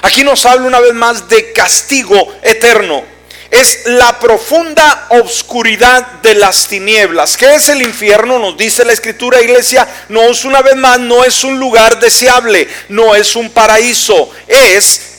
Aquí 0.01 0.23
nos 0.23 0.43
habla 0.47 0.65
una 0.65 0.79
vez 0.79 0.95
más 0.95 1.29
de 1.29 1.53
castigo 1.53 2.33
eterno. 2.41 3.03
es 3.51 3.85
la 3.85 4.17
profunda 4.17 5.05
obscuridad 5.09 6.13
de 6.23 6.33
las 6.33 6.67
tinieblas. 6.67 7.37
¿Qué 7.37 7.53
es 7.53 7.69
el 7.69 7.83
infierno? 7.83 8.39
Nos 8.39 8.57
dice 8.57 8.83
la 8.83 8.93
escritura, 8.93 9.43
iglesia, 9.43 9.87
no 10.09 10.23
es 10.23 10.43
una 10.43 10.63
vez 10.63 10.75
más, 10.75 10.99
no 10.99 11.23
es 11.23 11.43
un 11.43 11.59
lugar 11.59 11.99
deseable, 11.99 12.67
no 12.89 13.13
es 13.13 13.35
un 13.35 13.51
paraíso, 13.51 14.31
es 14.47 15.12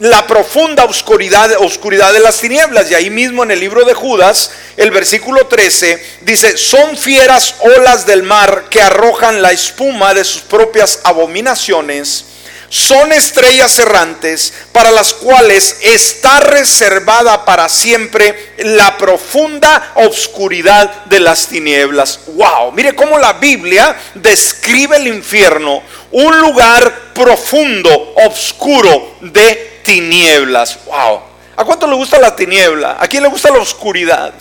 la 0.00 0.26
profunda 0.26 0.84
oscuridad, 0.84 1.50
oscuridad 1.58 2.12
de 2.12 2.20
las 2.20 2.40
tinieblas. 2.40 2.90
Y 2.90 2.94
ahí 2.94 3.10
mismo 3.10 3.42
en 3.42 3.50
el 3.50 3.60
libro 3.60 3.84
de 3.84 3.94
Judas, 3.94 4.50
el 4.76 4.90
versículo 4.90 5.46
13 5.46 6.18
dice, 6.22 6.56
son 6.56 6.96
fieras 6.96 7.54
olas 7.60 8.06
del 8.06 8.22
mar 8.22 8.64
que 8.70 8.80
arrojan 8.80 9.42
la 9.42 9.52
espuma 9.52 10.14
de 10.14 10.24
sus 10.24 10.40
propias 10.40 11.00
abominaciones. 11.04 12.24
Son 12.70 13.12
estrellas 13.12 13.78
errantes 13.80 14.54
para 14.72 14.92
las 14.92 15.12
cuales 15.12 15.78
está 15.82 16.38
reservada 16.38 17.44
para 17.44 17.68
siempre 17.68 18.52
la 18.58 18.96
profunda 18.96 19.92
oscuridad 19.96 21.04
de 21.06 21.18
las 21.18 21.48
tinieblas. 21.48 22.20
Wow, 22.28 22.70
mire 22.72 22.94
cómo 22.94 23.18
la 23.18 23.34
Biblia 23.34 23.96
describe 24.14 24.96
el 24.96 25.08
infierno, 25.08 25.82
un 26.12 26.40
lugar 26.40 27.12
profundo, 27.12 28.14
oscuro 28.24 29.16
de 29.20 29.69
tinieblas. 29.82 30.78
Wow. 30.84 31.20
¿A 31.56 31.64
cuánto 31.64 31.86
le 31.86 31.94
gusta 31.94 32.18
la 32.18 32.34
tiniebla? 32.34 32.96
¿A 32.98 33.06
quién 33.06 33.22
le 33.22 33.28
gusta 33.28 33.50
la 33.50 33.58
oscuridad? 33.58 34.32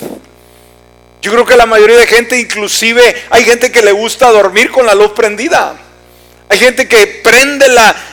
Yo 1.21 1.31
creo 1.31 1.45
que 1.45 1.57
la 1.57 1.65
mayoría 1.65 1.97
de 1.97 2.07
gente, 2.07 2.39
inclusive 2.39 3.23
hay 3.29 3.43
gente 3.43 3.71
que 3.71 3.81
le 3.81 3.91
gusta 3.91 4.31
dormir 4.31 4.71
con 4.71 4.85
la 4.85 4.95
luz 4.95 5.11
prendida. 5.11 5.75
Hay 6.47 6.57
gente 6.57 6.87
que 6.87 7.21
prende 7.23 7.67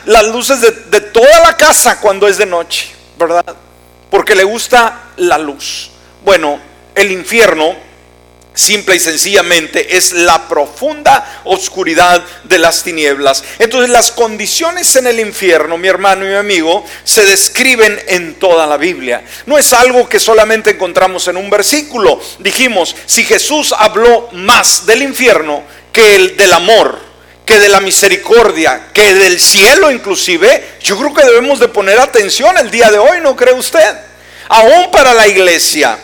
las 0.05 0.27
luces 0.27 0.61
de, 0.61 0.71
de 0.71 1.01
toda 1.01 1.41
la 1.41 1.57
casa 1.57 2.01
cuando 2.01 2.27
es 2.27 2.37
de 2.37 2.47
noche, 2.47 2.91
¿verdad? 3.19 3.45
Porque 4.11 4.35
le 4.35 4.45
gusta 4.45 5.03
la 5.17 5.39
luz. 5.39 5.91
Bueno, 6.25 6.61
el 6.95 7.13
infierno 7.13 7.86
simple 8.57 8.97
y 8.97 9.01
sencillamente 9.01 9.97
es 9.97 10.13
la 10.13 10.49
profunda 10.49 11.43
oscuridad 11.45 12.25
de 12.45 12.59
las 12.59 12.83
tinieblas. 12.83 13.45
Entonces 13.61 13.91
las 13.91 14.11
condiciones 14.11 14.97
en 14.97 15.07
el 15.07 15.21
infierno, 15.21 15.79
mi 15.79 15.87
hermano 15.87 16.25
y 16.25 16.29
mi 16.29 16.35
amigo, 16.35 16.85
se 17.05 17.25
describen 17.25 18.03
en 18.09 18.35
toda 18.35 18.67
la 18.67 18.79
Biblia. 18.79 19.23
No 19.45 19.59
es 19.59 19.73
algo 19.73 20.09
que 20.09 20.19
solamente 20.19 20.71
encontramos 20.71 21.29
en 21.29 21.37
un 21.37 21.51
versículo. 21.51 22.21
Dijimos, 22.41 22.97
si 23.07 23.25
Jesús 23.25 23.75
habló 23.79 24.31
más 24.33 24.87
del 24.87 25.03
infierno 25.03 25.63
que 25.93 26.17
el 26.17 26.37
del 26.37 26.53
amor, 26.53 26.99
que 27.45 27.59
de 27.59 27.69
la 27.69 27.81
misericordia, 27.81 28.89
que 28.93 29.15
del 29.15 29.39
cielo 29.39 29.93
inclusive, 29.93 30.77
yo 30.83 30.99
creo 30.99 31.15
que 31.15 31.25
debemos 31.25 31.61
de 31.61 31.69
poner 31.69 32.01
atención 32.01 32.59
el 32.59 32.71
día 32.71 32.91
de 32.91 32.99
hoy, 32.99 33.21
¿no 33.21 33.37
cree 33.37 33.55
usted? 33.55 33.97
Aún 34.49 34.91
para 34.91 35.15
la 35.15 35.29
iglesia. 35.29 35.99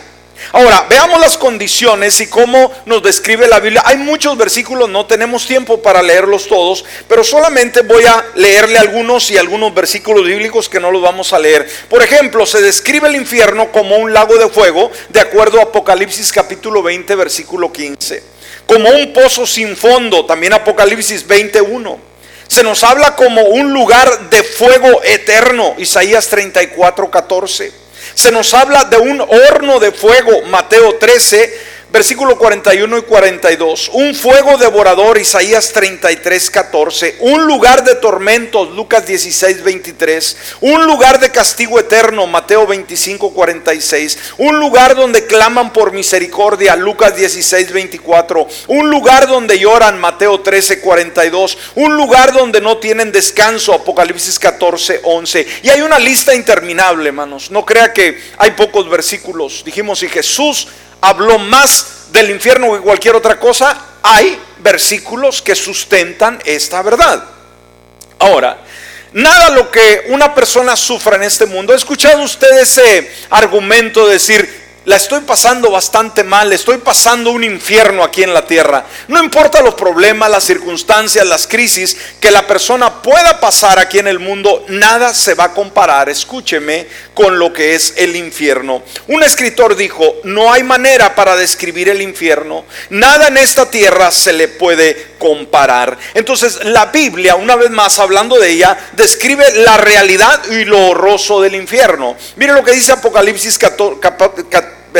Ahora, 0.51 0.85
veamos 0.89 1.19
las 1.19 1.37
condiciones 1.37 2.19
y 2.19 2.27
cómo 2.27 2.71
nos 2.85 3.01
describe 3.01 3.47
la 3.47 3.59
Biblia. 3.59 3.81
Hay 3.85 3.97
muchos 3.97 4.37
versículos, 4.37 4.89
no 4.89 5.05
tenemos 5.05 5.47
tiempo 5.47 5.81
para 5.81 6.03
leerlos 6.03 6.47
todos, 6.47 6.83
pero 7.07 7.23
solamente 7.23 7.81
voy 7.81 8.05
a 8.05 8.23
leerle 8.35 8.77
algunos 8.77 9.31
y 9.31 9.37
algunos 9.37 9.73
versículos 9.73 10.25
bíblicos 10.25 10.69
que 10.69 10.79
no 10.79 10.91
los 10.91 11.01
vamos 11.01 11.33
a 11.33 11.39
leer. 11.39 11.67
Por 11.89 12.03
ejemplo, 12.03 12.45
se 12.45 12.61
describe 12.61 13.07
el 13.07 13.15
infierno 13.15 13.71
como 13.71 13.97
un 13.97 14.13
lago 14.13 14.37
de 14.37 14.49
fuego, 14.49 14.91
de 15.09 15.21
acuerdo 15.21 15.59
a 15.59 15.63
Apocalipsis 15.63 16.31
capítulo 16.31 16.83
20, 16.83 17.15
versículo 17.15 17.71
15. 17.71 18.23
Como 18.67 18.89
un 18.89 19.13
pozo 19.13 19.47
sin 19.47 19.75
fondo, 19.75 20.25
también 20.25 20.53
Apocalipsis 20.53 21.25
21. 21.25 22.13
Se 22.47 22.63
nos 22.63 22.83
habla 22.83 23.15
como 23.15 23.41
un 23.41 23.73
lugar 23.73 24.29
de 24.29 24.43
fuego 24.43 25.01
eterno, 25.03 25.73
Isaías 25.77 26.27
34, 26.27 27.09
14 27.09 27.82
se 28.13 28.31
nos 28.31 28.53
habla 28.53 28.85
de 28.85 28.97
un 28.97 29.21
horno 29.21 29.79
de 29.79 29.91
fuego, 29.91 30.43
Mateo 30.43 30.97
13, 30.97 31.72
versículo 31.93 32.39
41 32.39 32.97
y 32.97 33.01
42. 33.03 33.91
Un 33.93 34.15
fuego 34.15 34.57
devorador, 34.57 35.19
Isaías 35.19 35.71
33, 35.73 36.49
14. 36.49 37.17
Un 37.19 37.45
lugar 37.45 37.83
de 37.83 37.93
tormentos, 37.93 38.71
Lucas 38.71 39.05
16, 39.05 39.63
23. 39.63 40.37
Un 40.61 40.87
lugar 40.87 41.19
de 41.19 41.29
castigo 41.29 41.79
eterno, 41.79 42.25
Mateo 42.25 42.65
25, 42.65 43.31
46. 43.31 44.17
Un 44.39 44.59
lugar 44.59 44.95
donde 44.95 45.27
claman 45.27 45.71
por 45.71 45.91
misericordia, 45.91 46.75
Lucas 46.75 47.15
16, 47.15 47.71
24. 47.71 48.47
Un 48.69 48.89
lugar 48.89 49.27
donde 49.27 49.59
lloran, 49.59 49.99
Mateo 49.99 50.39
13, 50.39 50.79
42. 50.81 51.59
Un 51.75 51.95
lugar 51.95 52.33
donde 52.33 52.59
no 52.59 52.79
tienen 52.79 53.11
descanso, 53.11 53.71
Apocalipsis 53.71 54.39
14, 54.39 55.01
11. 55.03 55.47
Y 55.61 55.69
hay 55.69 55.81
una 55.81 55.99
lista 55.99 56.33
interminable, 56.33 57.09
hermanos. 57.09 57.51
No 57.51 57.63
crea 57.63 57.93
que 57.93 58.19
hay 58.39 58.49
pocos 58.51 58.89
versículos. 58.89 59.63
Dijimos, 59.63 59.99
si 59.99 60.09
Jesús 60.09 60.67
habló 61.03 61.37
más 61.37 62.07
del 62.13 62.29
infierno 62.29 62.73
que 62.73 62.79
cualquier 62.79 63.15
otra 63.15 63.37
cosa, 63.37 63.77
hay 64.01 64.41
versículos 64.59 65.41
que 65.41 65.53
sustentan 65.53 66.39
esta 66.45 66.81
verdad. 66.81 67.25
Ahora, 68.19 68.57
nada 69.11 69.49
lo 69.49 69.69
que 69.69 70.05
una 70.07 70.33
persona 70.33 70.77
sufra 70.77 71.17
en 71.17 71.23
este 71.23 71.45
mundo, 71.45 71.73
¿ha 71.73 71.75
escuchado 71.75 72.21
usted 72.21 72.57
ese 72.57 73.11
argumento 73.29 74.07
de 74.07 74.13
decir, 74.13 74.62
la 74.85 74.97
estoy 74.97 75.21
pasando 75.21 75.71
bastante 75.71 76.23
mal, 76.23 76.51
estoy 76.51 76.77
pasando 76.77 77.31
un 77.31 77.43
infierno 77.43 78.03
aquí 78.03 78.23
en 78.23 78.33
la 78.33 78.45
tierra. 78.45 78.85
No 79.07 79.23
importa 79.23 79.61
los 79.61 79.75
problemas, 79.75 80.29
las 80.29 80.43
circunstancias, 80.43 81.25
las 81.25 81.47
crisis 81.47 81.95
que 82.19 82.31
la 82.31 82.45
persona 82.45 83.01
pueda 83.01 83.39
pasar 83.39 83.79
aquí 83.79 83.99
en 83.99 84.07
el 84.07 84.19
mundo, 84.19 84.65
nada 84.67 85.13
se 85.13 85.35
va 85.35 85.45
a 85.45 85.53
comparar, 85.53 86.09
escúcheme, 86.09 86.87
con 87.13 87.39
lo 87.39 87.53
que 87.53 87.75
es 87.75 87.93
el 87.97 88.15
infierno. 88.15 88.83
Un 89.07 89.23
escritor 89.23 89.75
dijo, 89.75 90.15
no 90.23 90.51
hay 90.51 90.63
manera 90.63 91.15
para 91.15 91.35
describir 91.35 91.89
el 91.89 92.01
infierno, 92.01 92.65
nada 92.89 93.27
en 93.27 93.37
esta 93.37 93.69
tierra 93.69 94.11
se 94.11 94.33
le 94.33 94.47
puede 94.47 95.13
comparar. 95.17 95.97
Entonces 96.13 96.65
la 96.65 96.87
Biblia, 96.87 97.35
una 97.35 97.55
vez 97.55 97.69
más 97.69 97.99
hablando 97.99 98.37
de 98.37 98.49
ella, 98.49 98.77
describe 98.93 99.45
la 99.63 99.77
realidad 99.77 100.41
y 100.51 100.65
lo 100.65 100.87
horroroso 100.87 101.41
del 101.41 101.55
infierno. 101.55 102.15
Mire 102.35 102.53
lo 102.53 102.63
que 102.63 102.71
dice 102.71 102.91
Apocalipsis 102.91 103.57
14, 103.57 103.99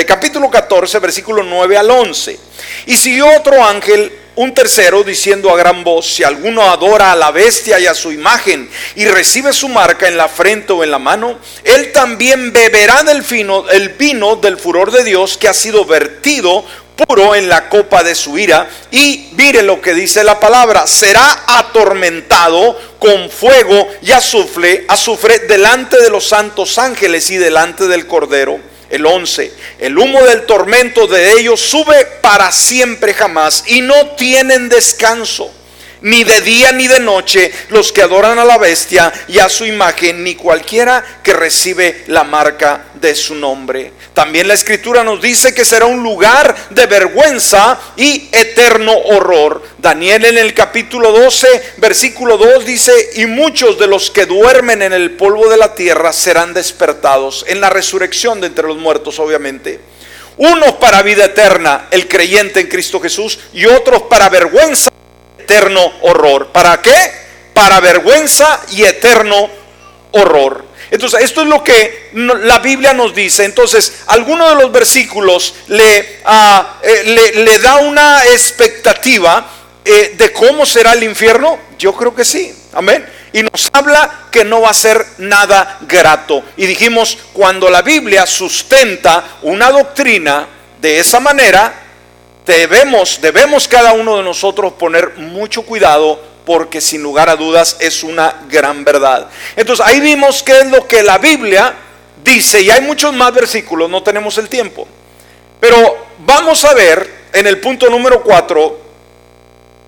capítulo 0.05 0.49
14, 0.49 0.99
versículo 0.99 1.43
9 1.43 1.77
al 1.77 1.91
11. 1.91 2.39
Y 2.87 2.97
siguió 2.97 3.27
otro 3.37 3.63
ángel, 3.63 4.11
un 4.35 4.53
tercero, 4.55 5.03
diciendo 5.03 5.51
a 5.51 5.57
gran 5.57 5.83
voz, 5.83 6.15
si 6.15 6.23
alguno 6.23 6.63
adora 6.63 7.11
a 7.11 7.15
la 7.15 7.29
bestia 7.29 7.79
y 7.79 7.85
a 7.85 7.93
su 7.93 8.11
imagen 8.11 8.67
y 8.95 9.05
recibe 9.05 9.53
su 9.53 9.69
marca 9.69 10.07
en 10.07 10.17
la 10.17 10.27
frente 10.27 10.73
o 10.73 10.83
en 10.83 10.89
la 10.89 10.97
mano, 10.97 11.37
él 11.63 11.91
también 11.91 12.51
beberá 12.51 13.03
del 13.03 13.21
vino, 13.21 13.69
el 13.69 13.89
vino 13.89 14.35
del 14.35 14.57
furor 14.57 14.91
de 14.91 15.03
Dios 15.03 15.37
que 15.37 15.47
ha 15.47 15.53
sido 15.53 15.85
vertido 15.85 16.65
puro 16.95 17.35
en 17.35 17.47
la 17.47 17.69
copa 17.69 18.03
de 18.03 18.15
su 18.15 18.39
ira. 18.39 18.67
Y 18.89 19.29
mire 19.37 19.61
lo 19.61 19.79
que 19.79 19.93
dice 19.93 20.23
la 20.23 20.39
palabra, 20.39 20.87
será 20.87 21.43
atormentado 21.45 22.79
con 22.97 23.29
fuego 23.29 23.87
y 24.01 24.11
azufre, 24.11 24.85
azufre 24.87 25.39
delante 25.39 26.01
de 26.01 26.09
los 26.09 26.27
santos 26.27 26.79
ángeles 26.79 27.29
y 27.29 27.37
delante 27.37 27.87
del 27.87 28.07
Cordero 28.07 28.72
el 28.93 29.07
11, 29.07 29.51
el 29.79 29.97
humo 29.97 30.21
del 30.23 30.45
tormento 30.45 31.07
de 31.07 31.31
ellos 31.31 31.59
sube 31.59 32.05
para 32.21 32.51
siempre 32.51 33.15
jamás 33.15 33.63
y 33.65 33.81
no 33.81 34.11
tienen 34.11 34.69
descanso 34.69 35.51
ni 36.03 36.23
de 36.23 36.41
día 36.41 36.71
ni 36.73 36.87
de 36.87 36.99
noche, 36.99 37.51
los 37.69 37.91
que 37.91 38.01
adoran 38.01 38.37
a 38.37 38.45
la 38.45 38.57
bestia 38.57 39.11
y 39.29 39.39
a 39.39 39.49
su 39.49 39.65
imagen, 39.65 40.23
ni 40.23 40.35
cualquiera 40.35 41.21
que 41.23 41.33
recibe 41.33 42.03
la 42.07 42.25
marca 42.25 42.87
de 42.95 43.15
su 43.15 43.35
nombre. 43.35 43.93
También 44.13 44.47
la 44.47 44.53
escritura 44.53 45.03
nos 45.03 45.21
dice 45.21 45.55
que 45.55 45.65
será 45.65 45.87
un 45.87 46.03
lugar 46.03 46.55
de 46.69 46.85
vergüenza 46.85 47.79
y 47.97 48.29
eterno 48.31 48.95
horror. 48.95 49.63
Daniel 49.79 50.25
en 50.25 50.37
el 50.37 50.53
capítulo 50.53 51.11
12, 51.11 51.73
versículo 51.77 52.37
2 52.37 52.63
dice, 52.63 52.93
y 53.15 53.25
muchos 53.25 53.79
de 53.79 53.87
los 53.87 54.11
que 54.11 54.27
duermen 54.27 54.83
en 54.83 54.93
el 54.93 55.11
polvo 55.11 55.49
de 55.49 55.57
la 55.57 55.73
tierra 55.73 56.13
serán 56.13 56.53
despertados 56.53 57.43
en 57.47 57.59
la 57.59 57.71
resurrección 57.71 58.39
de 58.39 58.47
entre 58.47 58.67
los 58.67 58.77
muertos, 58.77 59.17
obviamente. 59.17 59.79
Unos 60.37 60.73
para 60.73 61.01
vida 61.01 61.25
eterna, 61.25 61.87
el 61.89 62.07
creyente 62.07 62.59
en 62.59 62.67
Cristo 62.67 62.99
Jesús, 62.99 63.39
y 63.51 63.65
otros 63.65 64.03
para 64.03 64.29
vergüenza 64.29 64.91
eterno 65.39 65.91
horror. 66.01 66.47
¿Para 66.47 66.81
qué? 66.81 67.11
Para 67.53 67.79
vergüenza 67.79 68.61
y 68.71 68.83
eterno 68.83 69.49
horror. 70.11 70.65
Entonces, 70.93 71.21
esto 71.21 71.41
es 71.41 71.47
lo 71.47 71.63
que 71.63 72.11
la 72.13 72.59
Biblia 72.59 72.93
nos 72.93 73.15
dice. 73.15 73.45
Entonces, 73.45 74.03
alguno 74.05 74.47
de 74.47 74.61
los 74.61 74.71
versículos 74.71 75.55
le, 75.65 76.19
ah, 76.23 76.77
eh, 76.83 77.33
le, 77.33 77.57
da 77.57 77.77
una 77.77 78.23
expectativa 78.25 79.43
eh, 79.83 80.13
de 80.15 80.31
cómo 80.31 80.67
será 80.67 80.93
el 80.93 81.01
infierno. 81.01 81.57
Yo 81.79 81.95
creo 81.95 82.13
que 82.13 82.23
sí. 82.23 82.55
Amén. 82.73 83.03
Y 83.33 83.41
nos 83.41 83.71
habla 83.73 84.27
que 84.29 84.45
no 84.45 84.61
va 84.61 84.69
a 84.69 84.75
ser 84.75 85.03
nada 85.17 85.79
grato. 85.81 86.43
Y 86.57 86.67
dijimos, 86.67 87.17
cuando 87.33 87.71
la 87.71 87.81
Biblia 87.81 88.27
sustenta 88.27 89.39
una 89.41 89.71
doctrina 89.71 90.47
de 90.79 90.99
esa 90.99 91.19
manera, 91.19 91.73
debemos, 92.45 93.19
debemos 93.19 93.67
cada 93.67 93.93
uno 93.93 94.17
de 94.17 94.23
nosotros 94.23 94.73
poner 94.73 95.17
mucho 95.17 95.63
cuidado 95.63 96.32
porque 96.45 96.81
sin 96.81 97.01
lugar 97.01 97.29
a 97.29 97.35
dudas 97.35 97.77
es 97.79 98.03
una 98.03 98.41
gran 98.49 98.83
verdad. 98.83 99.29
Entonces 99.55 99.85
ahí 99.85 99.99
vimos 99.99 100.43
qué 100.43 100.59
es 100.59 100.67
lo 100.67 100.87
que 100.87 101.03
la 101.03 101.17
Biblia 101.17 101.73
dice, 102.23 102.61
y 102.61 102.69
hay 102.69 102.81
muchos 102.81 103.13
más 103.13 103.33
versículos, 103.33 103.89
no 103.89 104.03
tenemos 104.03 104.37
el 104.37 104.49
tiempo, 104.49 104.87
pero 105.59 106.07
vamos 106.19 106.63
a 106.65 106.73
ver 106.73 107.23
en 107.33 107.47
el 107.47 107.59
punto 107.59 107.89
número 107.89 108.21
4, 108.23 108.83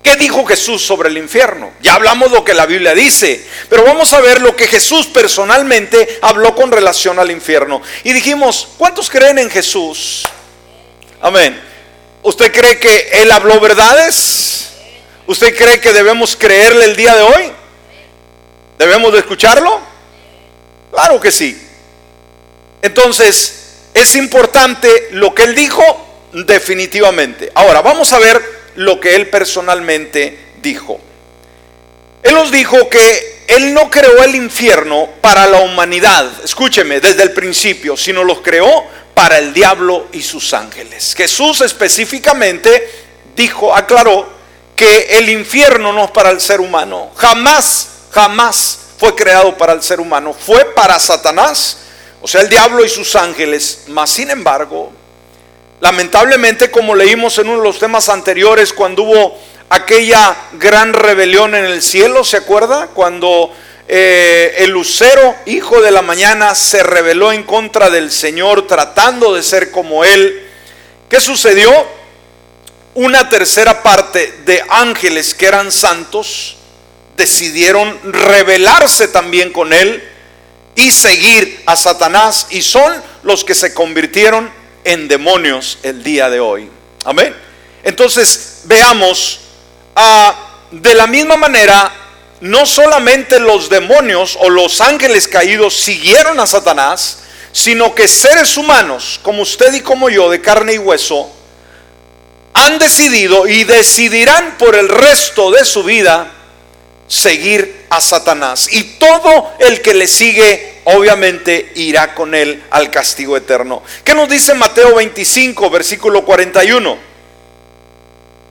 ¿Qué 0.06 0.14
dijo 0.14 0.46
Jesús 0.46 0.86
sobre 0.86 1.08
el 1.08 1.18
infierno? 1.18 1.72
Ya 1.82 1.94
hablamos 1.94 2.30
lo 2.30 2.44
que 2.44 2.54
la 2.54 2.64
Biblia 2.64 2.94
dice, 2.94 3.44
pero 3.68 3.82
vamos 3.82 4.12
a 4.12 4.20
ver 4.20 4.40
lo 4.40 4.54
que 4.54 4.68
Jesús 4.68 5.06
personalmente 5.06 6.20
habló 6.22 6.54
con 6.54 6.70
relación 6.70 7.18
al 7.18 7.32
infierno. 7.32 7.82
Y 8.04 8.12
dijimos, 8.12 8.68
¿cuántos 8.78 9.10
creen 9.10 9.40
en 9.40 9.50
Jesús? 9.50 10.22
Amén. 11.20 11.60
¿Usted 12.22 12.52
cree 12.52 12.78
que 12.78 13.08
Él 13.14 13.32
habló 13.32 13.58
verdades? 13.58 14.55
¿Usted 15.26 15.56
cree 15.56 15.80
que 15.80 15.92
debemos 15.92 16.36
creerle 16.36 16.84
el 16.84 16.96
día 16.96 17.14
de 17.14 17.22
hoy? 17.22 17.52
¿Debemos 18.78 19.12
de 19.12 19.18
escucharlo? 19.20 19.80
Claro 20.92 21.20
que 21.20 21.30
sí. 21.30 21.60
Entonces, 22.82 23.74
es 23.94 24.16
importante 24.16 25.08
lo 25.12 25.34
que 25.34 25.44
Él 25.44 25.54
dijo 25.54 25.82
definitivamente. 26.32 27.50
Ahora, 27.54 27.80
vamos 27.82 28.12
a 28.12 28.18
ver 28.18 28.56
lo 28.76 29.00
que 29.00 29.14
él 29.14 29.28
personalmente 29.28 30.38
dijo. 30.62 31.00
Él 32.22 32.34
nos 32.34 32.50
dijo 32.50 32.88
que 32.88 33.44
él 33.48 33.72
no 33.72 33.90
creó 33.90 34.22
el 34.24 34.34
infierno 34.34 35.08
para 35.20 35.46
la 35.46 35.60
humanidad, 35.60 36.30
escúcheme, 36.44 37.00
desde 37.00 37.22
el 37.22 37.32
principio, 37.32 37.96
sino 37.96 38.24
los 38.24 38.40
creó 38.40 38.84
para 39.14 39.38
el 39.38 39.54
diablo 39.54 40.08
y 40.12 40.22
sus 40.22 40.52
ángeles. 40.52 41.14
Jesús 41.16 41.60
específicamente 41.60 42.90
dijo, 43.36 43.74
aclaró 43.74 44.35
que 44.76 45.18
el 45.18 45.28
infierno 45.30 45.92
no 45.92 46.04
es 46.04 46.10
para 46.12 46.30
el 46.30 46.40
ser 46.40 46.60
humano. 46.60 47.10
Jamás, 47.16 47.88
jamás 48.12 48.78
fue 48.98 49.14
creado 49.16 49.56
para 49.56 49.72
el 49.72 49.82
ser 49.82 49.98
humano. 49.98 50.32
Fue 50.32 50.64
para 50.66 50.98
Satanás, 51.00 51.78
o 52.22 52.28
sea, 52.28 52.42
el 52.42 52.48
diablo 52.48 52.84
y 52.84 52.88
sus 52.88 53.16
ángeles. 53.16 53.84
Mas, 53.88 54.10
sin 54.10 54.30
embargo, 54.30 54.92
Lamentablemente, 55.80 56.70
como 56.70 56.94
leímos 56.94 57.38
en 57.38 57.48
uno 57.48 57.58
de 57.58 57.64
los 57.68 57.78
temas 57.78 58.08
anteriores, 58.08 58.72
cuando 58.72 59.02
hubo 59.02 59.38
aquella 59.68 60.34
gran 60.54 60.94
rebelión 60.94 61.54
en 61.54 61.66
el 61.66 61.82
cielo, 61.82 62.24
¿se 62.24 62.38
acuerda? 62.38 62.88
Cuando 62.94 63.52
eh, 63.86 64.54
el 64.58 64.70
lucero, 64.70 65.34
hijo 65.44 65.82
de 65.82 65.90
la 65.90 66.00
mañana, 66.00 66.54
se 66.54 66.82
rebeló 66.82 67.30
en 67.30 67.42
contra 67.42 67.90
del 67.90 68.10
Señor, 68.10 68.66
tratando 68.66 69.34
de 69.34 69.42
ser 69.42 69.70
como 69.70 70.02
Él. 70.02 70.48
¿Qué 71.10 71.20
sucedió? 71.20 71.70
Una 72.96 73.28
tercera 73.28 73.82
parte 73.82 74.40
de 74.46 74.64
ángeles 74.70 75.34
que 75.34 75.44
eran 75.44 75.70
santos 75.70 76.56
decidieron 77.14 78.00
rebelarse 78.10 79.08
también 79.08 79.52
con 79.52 79.74
Él 79.74 80.02
y 80.74 80.90
seguir 80.90 81.62
a 81.66 81.76
Satanás 81.76 82.46
y 82.48 82.62
son 82.62 82.90
los 83.22 83.44
que 83.44 83.54
se 83.54 83.74
convirtieron 83.74 84.50
en 84.82 85.08
demonios 85.08 85.78
el 85.82 86.02
día 86.02 86.30
de 86.30 86.40
hoy. 86.40 86.70
Amén. 87.04 87.36
Entonces 87.82 88.62
veamos, 88.64 89.40
ah, 89.94 90.62
de 90.70 90.94
la 90.94 91.06
misma 91.06 91.36
manera, 91.36 91.92
no 92.40 92.64
solamente 92.64 93.38
los 93.38 93.68
demonios 93.68 94.38
o 94.40 94.48
los 94.48 94.80
ángeles 94.80 95.28
caídos 95.28 95.76
siguieron 95.76 96.40
a 96.40 96.46
Satanás, 96.46 97.18
sino 97.52 97.94
que 97.94 98.08
seres 98.08 98.56
humanos 98.56 99.20
como 99.22 99.42
usted 99.42 99.74
y 99.74 99.82
como 99.82 100.08
yo, 100.08 100.30
de 100.30 100.40
carne 100.40 100.72
y 100.72 100.78
hueso, 100.78 101.35
han 102.56 102.78
decidido 102.78 103.46
y 103.46 103.64
decidirán 103.64 104.56
por 104.56 104.76
el 104.76 104.88
resto 104.88 105.50
de 105.50 105.62
su 105.66 105.84
vida 105.84 106.32
seguir 107.06 107.84
a 107.90 108.00
Satanás. 108.00 108.68
Y 108.72 108.82
todo 108.98 109.52
el 109.58 109.82
que 109.82 109.92
le 109.92 110.08
sigue, 110.08 110.80
obviamente, 110.84 111.72
irá 111.74 112.14
con 112.14 112.34
él 112.34 112.64
al 112.70 112.90
castigo 112.90 113.36
eterno. 113.36 113.82
¿Qué 114.02 114.14
nos 114.14 114.30
dice 114.30 114.54
Mateo 114.54 114.94
25, 114.94 115.68
versículo 115.68 116.24
41? 116.24 116.96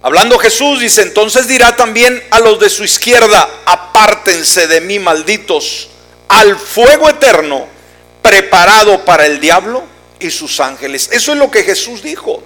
Hablando 0.03 0.37
Jesús 0.37 0.81
dice, 0.81 1.01
entonces 1.01 1.47
dirá 1.47 1.75
también 1.75 2.23
a 2.29 2.39
los 2.39 2.59
de 2.59 2.69
su 2.69 2.83
izquierda, 2.83 3.49
apártense 3.65 4.67
de 4.67 4.81
mí, 4.81 4.99
malditos, 4.99 5.89
al 6.27 6.59
fuego 6.59 7.09
eterno 7.09 7.65
preparado 8.21 9.03
para 9.03 9.25
el 9.25 9.39
diablo 9.39 9.83
y 10.19 10.29
sus 10.29 10.59
ángeles. 10.59 11.09
Eso 11.11 11.31
es 11.31 11.39
lo 11.39 11.49
que 11.49 11.63
Jesús 11.63 12.03
dijo. 12.03 12.43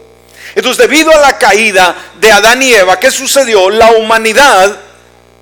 Entonces, 0.55 0.88
debido 0.88 1.12
a 1.12 1.19
la 1.19 1.38
caída 1.38 1.95
de 2.19 2.31
Adán 2.31 2.62
y 2.62 2.73
Eva, 2.73 2.99
¿qué 2.99 3.12
sucedió? 3.12 3.69
La 3.69 3.91
humanidad 3.91 4.79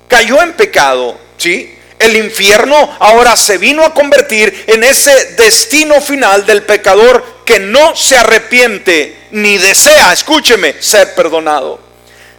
cayó 0.08 0.42
en 0.42 0.52
pecado, 0.54 1.18
¿sí? 1.36 1.74
El 1.98 2.16
infierno 2.16 2.96
ahora 3.00 3.36
se 3.36 3.58
vino 3.58 3.84
a 3.84 3.92
convertir 3.92 4.64
en 4.68 4.84
ese 4.84 5.34
destino 5.36 6.00
final 6.00 6.46
del 6.46 6.62
pecador 6.62 7.24
que 7.44 7.58
no 7.58 7.96
se 7.96 8.16
arrepiente 8.16 9.26
ni 9.32 9.58
desea, 9.58 10.12
escúcheme, 10.12 10.80
ser 10.80 11.14
perdonado. 11.14 11.80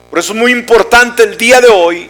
Por 0.09 0.19
eso 0.19 0.31
es 0.31 0.39
muy 0.39 0.51
importante 0.51 1.23
el 1.23 1.37
día 1.37 1.59
de 1.61 1.67
hoy 1.67 2.09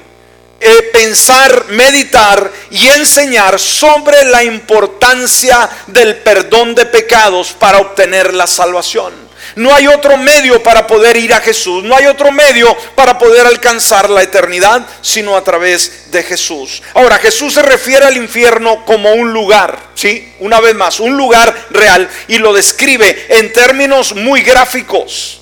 eh, 0.61 0.89
pensar, 0.91 1.65
meditar 1.69 2.51
y 2.69 2.87
enseñar 2.87 3.59
sobre 3.59 4.25
la 4.25 4.43
importancia 4.43 5.69
del 5.87 6.17
perdón 6.17 6.75
de 6.75 6.85
pecados 6.85 7.53
para 7.53 7.79
obtener 7.79 8.33
la 8.33 8.45
salvación. 8.45 9.28
No 9.55 9.73
hay 9.73 9.87
otro 9.87 10.17
medio 10.17 10.61
para 10.63 10.87
poder 10.87 11.17
ir 11.17 11.33
a 11.33 11.41
Jesús. 11.41 11.83
No 11.83 11.95
hay 11.95 12.05
otro 12.05 12.31
medio 12.31 12.75
para 12.95 13.17
poder 13.17 13.45
alcanzar 13.47 14.09
la 14.09 14.23
eternidad 14.23 14.85
sino 15.01 15.35
a 15.35 15.43
través 15.43 16.11
de 16.11 16.23
Jesús. 16.23 16.81
Ahora, 16.93 17.17
Jesús 17.17 17.53
se 17.53 17.61
refiere 17.61 18.05
al 18.05 18.17
infierno 18.17 18.85
como 18.85 19.13
un 19.13 19.31
lugar, 19.33 19.77
¿sí? 19.95 20.33
Una 20.39 20.59
vez 20.59 20.75
más, 20.75 20.99
un 20.99 21.17
lugar 21.17 21.53
real 21.69 22.09
y 22.27 22.37
lo 22.37 22.53
describe 22.53 23.25
en 23.29 23.51
términos 23.53 24.15
muy 24.15 24.41
gráficos, 24.41 25.41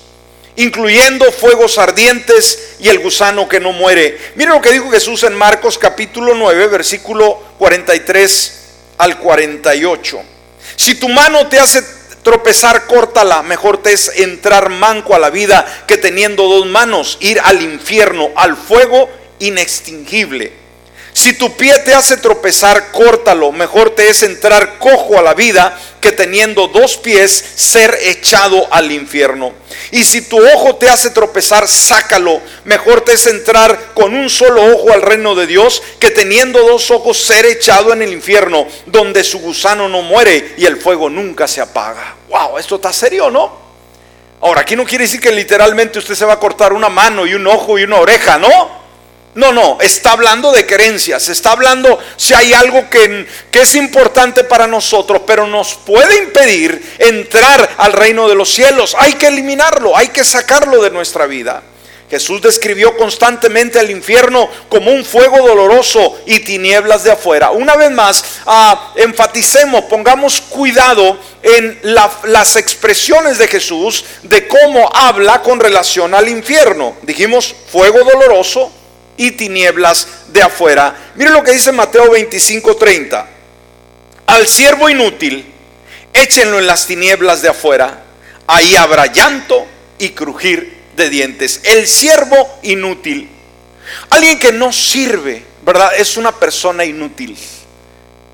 incluyendo 0.56 1.30
fuegos 1.32 1.78
ardientes 1.78 2.76
y 2.80 2.88
el 2.88 2.98
gusano 2.98 3.48
que 3.48 3.60
no 3.60 3.72
muere. 3.72 4.18
Miren 4.34 4.54
lo 4.54 4.60
que 4.60 4.72
dijo 4.72 4.90
Jesús 4.90 5.22
en 5.24 5.34
Marcos 5.34 5.78
capítulo 5.78 6.34
9, 6.34 6.66
versículo 6.68 7.42
43 7.58 8.58
al 8.98 9.18
48. 9.18 10.22
Si 10.76 10.94
tu 10.94 11.08
mano 11.08 11.48
te 11.48 11.58
hace 11.58 11.97
tropezar, 12.22 12.86
córtala. 12.86 13.42
Mejor 13.42 13.78
te 13.78 13.92
es 13.92 14.12
entrar 14.16 14.70
manco 14.70 15.14
a 15.14 15.18
la 15.18 15.30
vida 15.30 15.66
que 15.86 15.96
teniendo 15.96 16.48
dos 16.48 16.66
manos, 16.66 17.18
ir 17.20 17.40
al 17.40 17.62
infierno, 17.62 18.30
al 18.36 18.56
fuego 18.56 19.08
inextinguible. 19.38 20.67
Si 21.18 21.32
tu 21.32 21.56
pie 21.56 21.76
te 21.80 21.92
hace 21.92 22.16
tropezar, 22.16 22.92
córtalo. 22.92 23.50
Mejor 23.50 23.90
te 23.90 24.08
es 24.08 24.22
entrar 24.22 24.78
cojo 24.78 25.18
a 25.18 25.22
la 25.22 25.34
vida 25.34 25.76
que 26.00 26.12
teniendo 26.12 26.68
dos 26.68 26.96
pies 26.96 27.44
ser 27.56 27.98
echado 28.02 28.68
al 28.70 28.92
infierno. 28.92 29.52
Y 29.90 30.04
si 30.04 30.20
tu 30.20 30.38
ojo 30.38 30.76
te 30.76 30.88
hace 30.88 31.10
tropezar, 31.10 31.66
sácalo. 31.66 32.40
Mejor 32.62 33.00
te 33.00 33.14
es 33.14 33.26
entrar 33.26 33.94
con 33.94 34.14
un 34.14 34.30
solo 34.30 34.64
ojo 34.64 34.92
al 34.92 35.02
reino 35.02 35.34
de 35.34 35.48
Dios 35.48 35.82
que 35.98 36.12
teniendo 36.12 36.60
dos 36.64 36.88
ojos 36.92 37.18
ser 37.18 37.46
echado 37.46 37.92
en 37.92 38.02
el 38.02 38.12
infierno, 38.12 38.68
donde 38.86 39.24
su 39.24 39.40
gusano 39.40 39.88
no 39.88 40.02
muere 40.02 40.54
y 40.56 40.66
el 40.66 40.76
fuego 40.76 41.10
nunca 41.10 41.48
se 41.48 41.60
apaga. 41.60 42.14
Wow, 42.28 42.58
esto 42.58 42.76
está 42.76 42.92
serio, 42.92 43.28
¿no? 43.28 43.58
Ahora, 44.40 44.60
aquí 44.60 44.76
no 44.76 44.84
quiere 44.84 45.02
decir 45.02 45.20
que 45.20 45.32
literalmente 45.32 45.98
usted 45.98 46.14
se 46.14 46.24
va 46.24 46.34
a 46.34 46.38
cortar 46.38 46.72
una 46.72 46.88
mano 46.88 47.26
y 47.26 47.34
un 47.34 47.44
ojo 47.48 47.76
y 47.76 47.82
una 47.82 47.96
oreja, 47.96 48.38
¿no? 48.38 48.77
No, 49.38 49.52
no, 49.52 49.78
está 49.80 50.10
hablando 50.10 50.50
de 50.50 50.66
creencias, 50.66 51.28
está 51.28 51.52
hablando 51.52 51.96
si 52.16 52.34
hay 52.34 52.52
algo 52.52 52.90
que, 52.90 53.24
que, 53.52 53.60
es 53.60 53.76
importante 53.76 54.42
para 54.42 54.66
nosotros, 54.66 55.22
pero 55.28 55.46
nos 55.46 55.76
puede 55.76 56.18
impedir 56.24 56.96
entrar 56.98 57.76
al 57.76 57.92
reino 57.92 58.28
de 58.28 58.34
los 58.34 58.52
cielos. 58.52 58.96
Hay 58.98 59.12
que 59.12 59.28
eliminarlo, 59.28 59.96
hay 59.96 60.08
que 60.08 60.24
sacarlo 60.24 60.82
de 60.82 60.90
nuestra 60.90 61.26
vida. 61.26 61.62
Jesús 62.10 62.42
describió 62.42 62.96
constantemente 62.96 63.78
al 63.78 63.92
infierno 63.92 64.50
como 64.68 64.90
un 64.90 65.04
fuego 65.04 65.46
doloroso 65.46 66.18
y 66.26 66.40
tinieblas 66.40 67.04
de 67.04 67.12
afuera. 67.12 67.52
Una 67.52 67.76
vez 67.76 67.92
más, 67.92 68.24
ah, 68.44 68.92
enfaticemos, 68.96 69.84
pongamos 69.84 70.40
cuidado 70.40 71.16
en 71.44 71.78
las 72.24 72.56
expresiones 72.56 73.38
de 73.38 73.46
Jesús 73.46 74.04
de 74.24 74.48
cómo 74.48 74.90
habla 74.92 75.42
con 75.42 75.60
relación 75.60 76.12
al 76.12 76.28
infierno. 76.28 76.96
Dijimos 77.02 77.54
fuego 77.70 78.00
doloroso, 78.02 78.72
y 79.18 79.32
tinieblas 79.32 80.06
de 80.28 80.40
afuera. 80.40 80.96
Mire 81.16 81.30
lo 81.30 81.42
que 81.42 81.52
dice 81.52 81.72
Mateo 81.72 82.10
25:30. 82.10 83.26
Al 84.26 84.48
siervo 84.48 84.88
inútil, 84.88 85.44
échenlo 86.14 86.58
en 86.58 86.66
las 86.66 86.86
tinieblas 86.86 87.42
de 87.42 87.48
afuera. 87.48 88.04
Ahí 88.46 88.76
habrá 88.76 89.06
llanto 89.06 89.66
y 89.98 90.10
crujir 90.10 90.78
de 90.96 91.10
dientes. 91.10 91.60
El 91.64 91.86
siervo 91.86 92.58
inútil. 92.62 93.28
Alguien 94.10 94.38
que 94.38 94.52
no 94.52 94.72
sirve, 94.72 95.42
¿verdad? 95.62 95.92
Es 95.96 96.16
una 96.16 96.32
persona 96.32 96.84
inútil. 96.84 97.36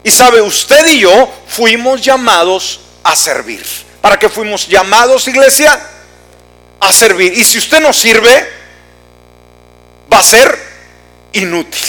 Y 0.03 0.11
sabe, 0.11 0.43
usted 0.43 0.87
y 0.89 1.01
yo 1.01 1.33
fuimos 1.49 2.03
llamados 2.03 2.81
a 3.03 3.17
servir. 3.17 3.65
¿Para 4.01 4.19
qué 4.19 4.29
fuimos 4.29 4.69
llamados, 4.69 5.27
iglesia? 5.29 5.81
A 6.81 6.93
servir. 6.93 7.33
Y 7.33 7.45
si 7.45 7.57
usted 7.57 7.81
no 7.81 7.93
sirve, 7.93 8.49
va 10.13 10.19
a 10.19 10.23
ser 10.23 10.64
inútil. 11.35 11.89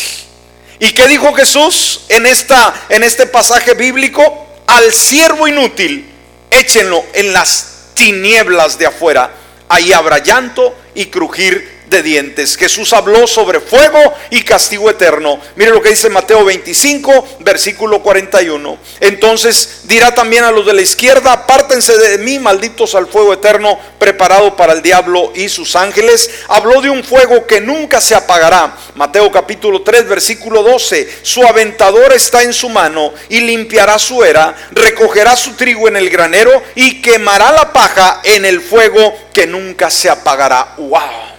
¿Y 0.79 0.91
qué 0.91 1.07
dijo 1.07 1.33
Jesús 1.33 2.01
en, 2.09 2.25
esta, 2.25 2.73
en 2.89 3.03
este 3.03 3.25
pasaje 3.25 3.73
bíblico? 3.73 4.45
al 4.67 4.93
siervo 4.93 5.47
inútil, 5.47 6.05
échenlo 6.49 7.03
en 7.13 7.33
las 7.33 7.89
tinieblas 7.93 8.77
de 8.77 8.87
afuera. 8.87 9.31
Ahí 9.69 9.93
habrá 9.93 10.19
llanto 10.19 10.75
y 10.93 11.05
crujir 11.07 11.74
dientes. 12.01 12.57
Jesús 12.57 12.93
habló 12.93 13.27
sobre 13.27 13.59
fuego 13.59 13.99
y 14.29 14.41
castigo 14.41 14.89
eterno. 14.89 15.39
Mire 15.55 15.71
lo 15.71 15.81
que 15.81 15.89
dice 15.89 16.09
Mateo 16.09 16.45
25, 16.45 17.39
versículo 17.39 18.01
41. 18.01 18.77
Entonces 18.99 19.81
dirá 19.83 20.13
también 20.13 20.43
a 20.43 20.51
los 20.51 20.65
de 20.65 20.73
la 20.73 20.81
izquierda, 20.81 21.31
apártense 21.31 21.97
de 21.97 22.17
mí, 22.19 22.39
malditos 22.39 22.95
al 22.95 23.07
fuego 23.07 23.33
eterno 23.33 23.79
preparado 23.99 24.55
para 24.55 24.73
el 24.73 24.81
diablo 24.81 25.31
y 25.35 25.49
sus 25.49 25.75
ángeles. 25.75 26.29
Habló 26.47 26.81
de 26.81 26.89
un 26.89 27.03
fuego 27.03 27.45
que 27.47 27.61
nunca 27.61 28.01
se 28.01 28.15
apagará. 28.15 28.75
Mateo 28.95 29.31
capítulo 29.31 29.81
3, 29.81 30.07
versículo 30.07 30.63
12. 30.63 31.19
Su 31.21 31.43
aventador 31.43 32.13
está 32.13 32.43
en 32.43 32.53
su 32.53 32.69
mano 32.69 33.13
y 33.29 33.41
limpiará 33.41 33.99
su 33.99 34.23
era, 34.23 34.55
recogerá 34.71 35.35
su 35.35 35.53
trigo 35.53 35.87
en 35.87 35.97
el 35.97 36.09
granero 36.09 36.63
y 36.75 37.01
quemará 37.01 37.51
la 37.51 37.73
paja 37.73 38.21
en 38.23 38.45
el 38.45 38.61
fuego 38.61 39.13
que 39.33 39.47
nunca 39.47 39.89
se 39.89 40.09
apagará. 40.09 40.75
¡Wow! 40.77 41.34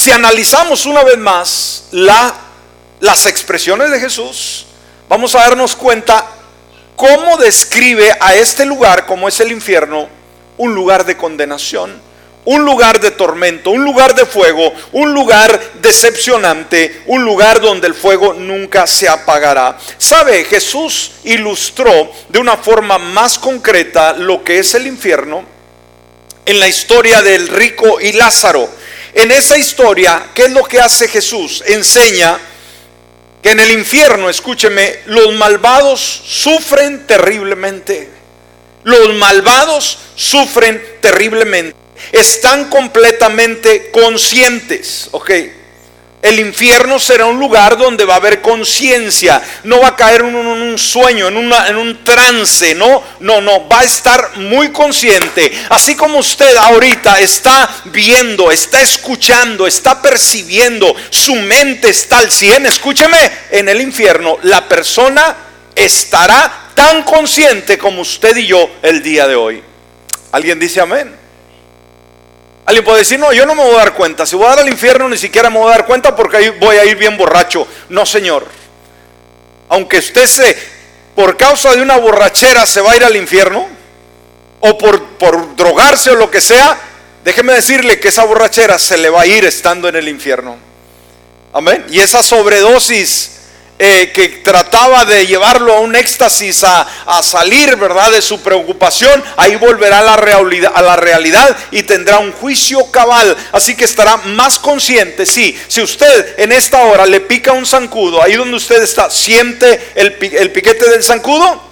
Si 0.00 0.10
analizamos 0.10 0.86
una 0.86 1.04
vez 1.04 1.18
más 1.18 1.84
la, 1.90 2.34
las 3.00 3.26
expresiones 3.26 3.90
de 3.90 4.00
Jesús, 4.00 4.64
vamos 5.10 5.34
a 5.34 5.40
darnos 5.40 5.76
cuenta 5.76 6.24
cómo 6.96 7.36
describe 7.36 8.10
a 8.18 8.34
este 8.34 8.64
lugar, 8.64 9.04
como 9.04 9.28
es 9.28 9.38
el 9.40 9.52
infierno, 9.52 10.08
un 10.56 10.74
lugar 10.74 11.04
de 11.04 11.18
condenación, 11.18 12.00
un 12.46 12.64
lugar 12.64 12.98
de 12.98 13.10
tormento, 13.10 13.72
un 13.72 13.84
lugar 13.84 14.14
de 14.14 14.24
fuego, 14.24 14.72
un 14.92 15.12
lugar 15.12 15.60
decepcionante, 15.82 17.02
un 17.04 17.22
lugar 17.22 17.60
donde 17.60 17.86
el 17.86 17.94
fuego 17.94 18.32
nunca 18.32 18.86
se 18.86 19.06
apagará. 19.06 19.76
¿Sabe? 19.98 20.44
Jesús 20.44 21.12
ilustró 21.24 22.10
de 22.30 22.38
una 22.38 22.56
forma 22.56 22.96
más 22.96 23.38
concreta 23.38 24.14
lo 24.14 24.42
que 24.42 24.60
es 24.60 24.74
el 24.74 24.86
infierno 24.86 25.44
en 26.46 26.58
la 26.58 26.68
historia 26.68 27.20
del 27.20 27.48
rico 27.48 28.00
y 28.00 28.12
Lázaro. 28.12 28.79
En 29.14 29.30
esa 29.32 29.58
historia, 29.58 30.30
¿qué 30.34 30.44
es 30.44 30.52
lo 30.52 30.64
que 30.64 30.80
hace 30.80 31.08
Jesús? 31.08 31.62
Enseña 31.66 32.38
que 33.42 33.50
en 33.50 33.60
el 33.60 33.70
infierno, 33.72 34.28
escúcheme, 34.28 35.00
los 35.06 35.34
malvados 35.34 36.00
sufren 36.00 37.06
terriblemente. 37.06 38.08
Los 38.84 39.14
malvados 39.14 39.98
sufren 40.14 40.82
terriblemente. 41.00 41.76
Están 42.12 42.70
completamente 42.70 43.90
conscientes, 43.90 45.08
¿ok? 45.10 45.30
El 46.22 46.38
infierno 46.38 46.98
será 46.98 47.24
un 47.24 47.38
lugar 47.38 47.78
donde 47.78 48.04
va 48.04 48.14
a 48.14 48.18
haber 48.18 48.42
conciencia, 48.42 49.40
no 49.64 49.80
va 49.80 49.88
a 49.88 49.96
caer 49.96 50.20
en 50.20 50.34
un, 50.36 50.78
sueño, 50.78 51.28
en, 51.28 51.50
en 51.50 51.76
un 51.76 52.04
trance, 52.04 52.74
no, 52.74 53.02
no, 53.20 53.40
no, 53.40 53.66
va 53.66 53.80
a 53.80 53.84
estar 53.84 54.36
muy 54.36 54.70
consciente. 54.70 55.50
Así 55.70 55.96
como 55.96 56.18
usted 56.18 56.54
ahorita 56.56 57.20
está 57.20 57.70
viendo, 57.86 58.50
está 58.50 58.82
escuchando, 58.82 59.66
está 59.66 60.02
percibiendo, 60.02 60.94
su 61.08 61.34
mente 61.36 61.88
está 61.88 62.18
al 62.18 62.30
100, 62.30 62.66
escúcheme, 62.66 63.30
en 63.50 63.70
el 63.70 63.80
infierno 63.80 64.36
la 64.42 64.68
persona 64.68 65.34
estará 65.74 66.68
tan 66.74 67.02
consciente 67.02 67.78
como 67.78 68.02
usted 68.02 68.36
y 68.36 68.46
yo 68.46 68.68
el 68.82 69.02
día 69.02 69.26
de 69.26 69.36
hoy. 69.36 69.62
¿Alguien 70.32 70.58
dice 70.58 70.82
amén? 70.82 71.19
Alguien 72.70 72.84
puede 72.84 72.98
decir, 72.98 73.18
no, 73.18 73.32
yo 73.32 73.46
no 73.46 73.56
me 73.56 73.64
voy 73.64 73.74
a 73.74 73.78
dar 73.78 73.94
cuenta. 73.94 74.24
Si 74.24 74.36
voy 74.36 74.46
a 74.46 74.50
dar 74.50 74.60
al 74.60 74.68
infierno, 74.68 75.08
ni 75.08 75.18
siquiera 75.18 75.50
me 75.50 75.58
voy 75.58 75.66
a 75.66 75.72
dar 75.72 75.86
cuenta 75.86 76.14
porque 76.14 76.36
ahí 76.36 76.50
voy 76.50 76.76
a 76.76 76.84
ir 76.84 76.96
bien 76.96 77.16
borracho. 77.16 77.66
No, 77.88 78.06
Señor. 78.06 78.46
Aunque 79.68 79.98
usted 79.98 80.24
se, 80.24 80.56
por 81.16 81.36
causa 81.36 81.74
de 81.74 81.82
una 81.82 81.96
borrachera, 81.96 82.64
se 82.66 82.80
va 82.80 82.92
a 82.92 82.96
ir 82.96 83.02
al 83.02 83.16
infierno, 83.16 83.66
o 84.60 84.78
por, 84.78 85.02
por 85.18 85.56
drogarse 85.56 86.10
o 86.12 86.14
lo 86.14 86.30
que 86.30 86.40
sea, 86.40 86.78
déjeme 87.24 87.54
decirle 87.54 87.98
que 87.98 88.06
esa 88.06 88.22
borrachera 88.22 88.78
se 88.78 88.98
le 88.98 89.10
va 89.10 89.22
a 89.22 89.26
ir 89.26 89.44
estando 89.44 89.88
en 89.88 89.96
el 89.96 90.06
infierno. 90.06 90.56
Amén. 91.52 91.84
Y 91.90 91.98
esa 91.98 92.22
sobredosis 92.22 93.32
eh, 93.82 94.12
que 94.12 94.28
trataba 94.28 95.06
de 95.06 95.26
llevarlo 95.26 95.72
a 95.72 95.80
un 95.80 95.96
éxtasis, 95.96 96.64
a, 96.64 96.86
salir, 97.22 97.76
¿verdad?, 97.76 98.10
de 98.10 98.20
su 98.20 98.42
preocupación, 98.42 99.24
ahí 99.38 99.56
volverá 99.56 100.00
a 100.00 100.02
la, 100.02 100.16
realidad, 100.18 100.70
a 100.74 100.82
la 100.82 100.96
realidad 100.96 101.56
y 101.70 101.82
tendrá 101.84 102.18
un 102.18 102.30
juicio 102.32 102.90
cabal. 102.90 103.34
Así 103.52 103.74
que 103.74 103.84
estará 103.84 104.18
más 104.18 104.58
consciente, 104.58 105.24
sí. 105.24 105.58
Si 105.66 105.80
usted 105.80 106.34
en 106.38 106.52
esta 106.52 106.82
hora 106.82 107.06
le 107.06 107.20
pica 107.20 107.52
un 107.52 107.64
zancudo, 107.64 108.22
ahí 108.22 108.34
donde 108.34 108.58
usted 108.58 108.82
está, 108.82 109.08
¿siente 109.08 109.92
el, 109.94 110.14
el 110.20 110.52
piquete 110.52 110.90
del 110.90 111.02
zancudo? 111.02 111.62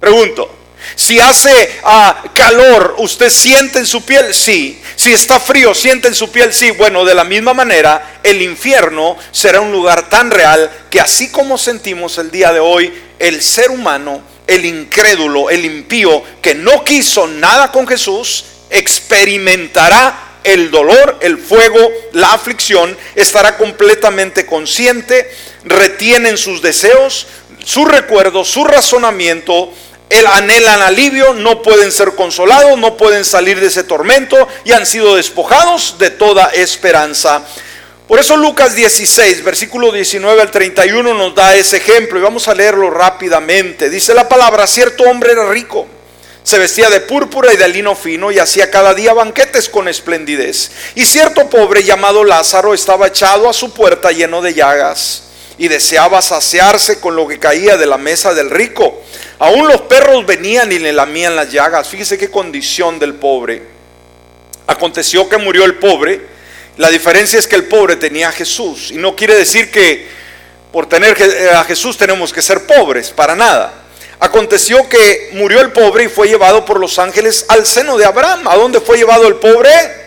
Pregunto. 0.00 0.63
Si 0.94 1.18
hace 1.18 1.80
ah, 1.84 2.22
calor, 2.34 2.96
¿usted 2.98 3.30
siente 3.30 3.78
en 3.78 3.86
su 3.86 4.04
piel? 4.04 4.34
Sí. 4.34 4.80
Si 4.96 5.12
está 5.12 5.40
frío, 5.40 5.74
¿siente 5.74 6.08
en 6.08 6.14
su 6.14 6.30
piel? 6.30 6.52
Sí. 6.52 6.70
Bueno, 6.72 7.04
de 7.04 7.14
la 7.14 7.24
misma 7.24 7.54
manera, 7.54 8.20
el 8.22 8.42
infierno 8.42 9.16
será 9.32 9.60
un 9.60 9.72
lugar 9.72 10.08
tan 10.08 10.30
real 10.30 10.70
que 10.90 11.00
así 11.00 11.30
como 11.30 11.58
sentimos 11.58 12.18
el 12.18 12.30
día 12.30 12.52
de 12.52 12.60
hoy, 12.60 12.92
el 13.18 13.42
ser 13.42 13.70
humano, 13.70 14.22
el 14.46 14.64
incrédulo, 14.64 15.50
el 15.50 15.64
impío, 15.64 16.22
que 16.42 16.54
no 16.54 16.84
quiso 16.84 17.26
nada 17.26 17.72
con 17.72 17.86
Jesús, 17.86 18.44
experimentará 18.70 20.38
el 20.44 20.70
dolor, 20.70 21.18
el 21.22 21.38
fuego, 21.38 21.90
la 22.12 22.32
aflicción, 22.34 22.96
estará 23.14 23.56
completamente 23.56 24.44
consciente, 24.46 25.30
retienen 25.64 26.36
sus 26.36 26.60
deseos, 26.60 27.26
su 27.64 27.86
recuerdo, 27.86 28.44
su 28.44 28.64
razonamiento, 28.64 29.72
el 30.10 30.26
anhelan 30.26 30.82
alivio, 30.82 31.34
no 31.34 31.62
pueden 31.62 31.90
ser 31.90 32.14
consolados, 32.14 32.78
no 32.78 32.96
pueden 32.96 33.24
salir 33.24 33.60
de 33.60 33.66
ese 33.66 33.84
tormento 33.84 34.48
y 34.64 34.72
han 34.72 34.86
sido 34.86 35.16
despojados 35.16 35.96
de 35.98 36.10
toda 36.10 36.46
esperanza. 36.48 37.42
Por 38.06 38.18
eso 38.20 38.36
Lucas 38.36 38.74
16, 38.74 39.42
versículo 39.42 39.90
19 39.90 40.42
al 40.42 40.50
31 40.50 41.14
nos 41.14 41.34
da 41.34 41.54
ese 41.54 41.78
ejemplo 41.78 42.18
y 42.18 42.22
vamos 42.22 42.48
a 42.48 42.54
leerlo 42.54 42.90
rápidamente. 42.90 43.88
Dice 43.88 44.12
la 44.12 44.28
palabra, 44.28 44.66
cierto 44.66 45.04
hombre 45.04 45.32
era 45.32 45.48
rico, 45.48 45.86
se 46.42 46.58
vestía 46.58 46.90
de 46.90 47.00
púrpura 47.00 47.54
y 47.54 47.56
de 47.56 47.66
lino 47.68 47.96
fino 47.96 48.30
y 48.30 48.38
hacía 48.38 48.70
cada 48.70 48.92
día 48.92 49.14
banquetes 49.14 49.70
con 49.70 49.88
esplendidez. 49.88 50.70
Y 50.94 51.06
cierto 51.06 51.48
pobre 51.48 51.82
llamado 51.82 52.24
Lázaro 52.24 52.74
estaba 52.74 53.06
echado 53.06 53.48
a 53.48 53.54
su 53.54 53.72
puerta 53.72 54.12
lleno 54.12 54.42
de 54.42 54.52
llagas 54.52 55.22
y 55.56 55.68
deseaba 55.68 56.20
saciarse 56.20 57.00
con 57.00 57.16
lo 57.16 57.28
que 57.28 57.38
caía 57.38 57.76
de 57.76 57.86
la 57.86 57.98
mesa 57.98 58.34
del 58.34 58.50
rico. 58.50 59.02
Aún 59.38 59.68
los 59.68 59.82
perros 59.82 60.26
venían 60.26 60.72
y 60.72 60.78
le 60.78 60.92
lamían 60.92 61.36
las 61.36 61.50
llagas. 61.52 61.88
Fíjese 61.88 62.18
qué 62.18 62.30
condición 62.30 62.98
del 62.98 63.14
pobre. 63.14 63.62
Aconteció 64.66 65.28
que 65.28 65.36
murió 65.36 65.64
el 65.64 65.76
pobre. 65.76 66.20
La 66.76 66.90
diferencia 66.90 67.38
es 67.38 67.46
que 67.46 67.56
el 67.56 67.64
pobre 67.64 67.96
tenía 67.96 68.28
a 68.28 68.32
Jesús. 68.32 68.90
Y 68.90 68.94
no 68.94 69.14
quiere 69.14 69.36
decir 69.36 69.70
que 69.70 70.08
por 70.72 70.86
tener 70.86 71.16
a 71.54 71.64
Jesús 71.64 71.96
tenemos 71.96 72.32
que 72.32 72.42
ser 72.42 72.66
pobres, 72.66 73.10
para 73.10 73.36
nada. 73.36 73.72
Aconteció 74.18 74.88
que 74.88 75.30
murió 75.34 75.60
el 75.60 75.70
pobre 75.70 76.04
y 76.04 76.08
fue 76.08 76.26
llevado 76.28 76.64
por 76.64 76.80
los 76.80 76.98
ángeles 76.98 77.44
al 77.48 77.64
seno 77.66 77.96
de 77.96 78.04
Abraham. 78.04 78.48
¿A 78.48 78.56
dónde 78.56 78.80
fue 78.80 78.96
llevado 78.96 79.28
el 79.28 79.36
pobre? 79.36 80.03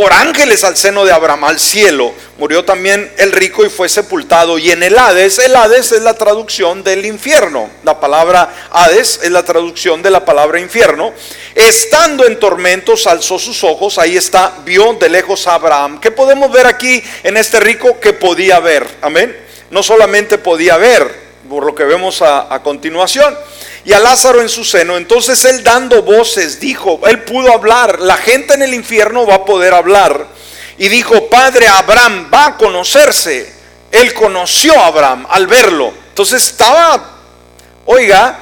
Por 0.00 0.14
ángeles 0.14 0.64
al 0.64 0.78
seno 0.78 1.04
de 1.04 1.12
Abraham, 1.12 1.44
al 1.44 1.60
cielo. 1.60 2.14
Murió 2.38 2.64
también 2.64 3.12
el 3.18 3.32
rico 3.32 3.66
y 3.66 3.68
fue 3.68 3.86
sepultado. 3.86 4.56
Y 4.56 4.70
en 4.70 4.82
el 4.82 4.98
Hades, 4.98 5.38
el 5.40 5.54
Hades 5.54 5.92
es 5.92 6.00
la 6.00 6.14
traducción 6.14 6.82
del 6.82 7.04
infierno. 7.04 7.68
La 7.84 8.00
palabra 8.00 8.68
Hades 8.70 9.20
es 9.22 9.30
la 9.30 9.42
traducción 9.42 10.00
de 10.00 10.10
la 10.10 10.24
palabra 10.24 10.58
infierno. 10.58 11.12
Estando 11.54 12.24
en 12.26 12.40
tormentos, 12.40 13.06
alzó 13.06 13.38
sus 13.38 13.62
ojos. 13.62 13.98
Ahí 13.98 14.16
está, 14.16 14.54
vio 14.64 14.94
de 14.94 15.10
lejos 15.10 15.46
a 15.46 15.56
Abraham. 15.56 16.00
¿Qué 16.00 16.10
podemos 16.10 16.50
ver 16.50 16.66
aquí 16.66 17.04
en 17.22 17.36
este 17.36 17.60
rico 17.60 18.00
que 18.00 18.14
podía 18.14 18.58
ver? 18.58 18.86
Amén. 19.02 19.36
No 19.70 19.82
solamente 19.82 20.38
podía 20.38 20.78
ver, 20.78 21.14
por 21.46 21.66
lo 21.66 21.74
que 21.74 21.84
vemos 21.84 22.22
a, 22.22 22.54
a 22.54 22.62
continuación 22.62 23.36
y 23.84 23.92
a 23.92 23.98
Lázaro 23.98 24.40
en 24.40 24.48
su 24.48 24.64
seno. 24.64 24.96
Entonces 24.96 25.44
él 25.44 25.62
dando 25.62 26.02
voces 26.02 26.60
dijo, 26.60 27.00
él 27.06 27.22
pudo 27.22 27.52
hablar, 27.52 28.00
la 28.00 28.16
gente 28.16 28.54
en 28.54 28.62
el 28.62 28.74
infierno 28.74 29.26
va 29.26 29.36
a 29.36 29.44
poder 29.44 29.74
hablar. 29.74 30.26
Y 30.78 30.88
dijo, 30.88 31.28
Padre 31.28 31.68
Abraham 31.68 32.30
va 32.32 32.46
a 32.46 32.56
conocerse. 32.56 33.52
Él 33.90 34.14
conoció 34.14 34.78
a 34.78 34.86
Abraham 34.86 35.26
al 35.28 35.46
verlo. 35.46 35.92
Entonces 36.08 36.42
estaba, 36.42 37.18
oiga, 37.86 38.38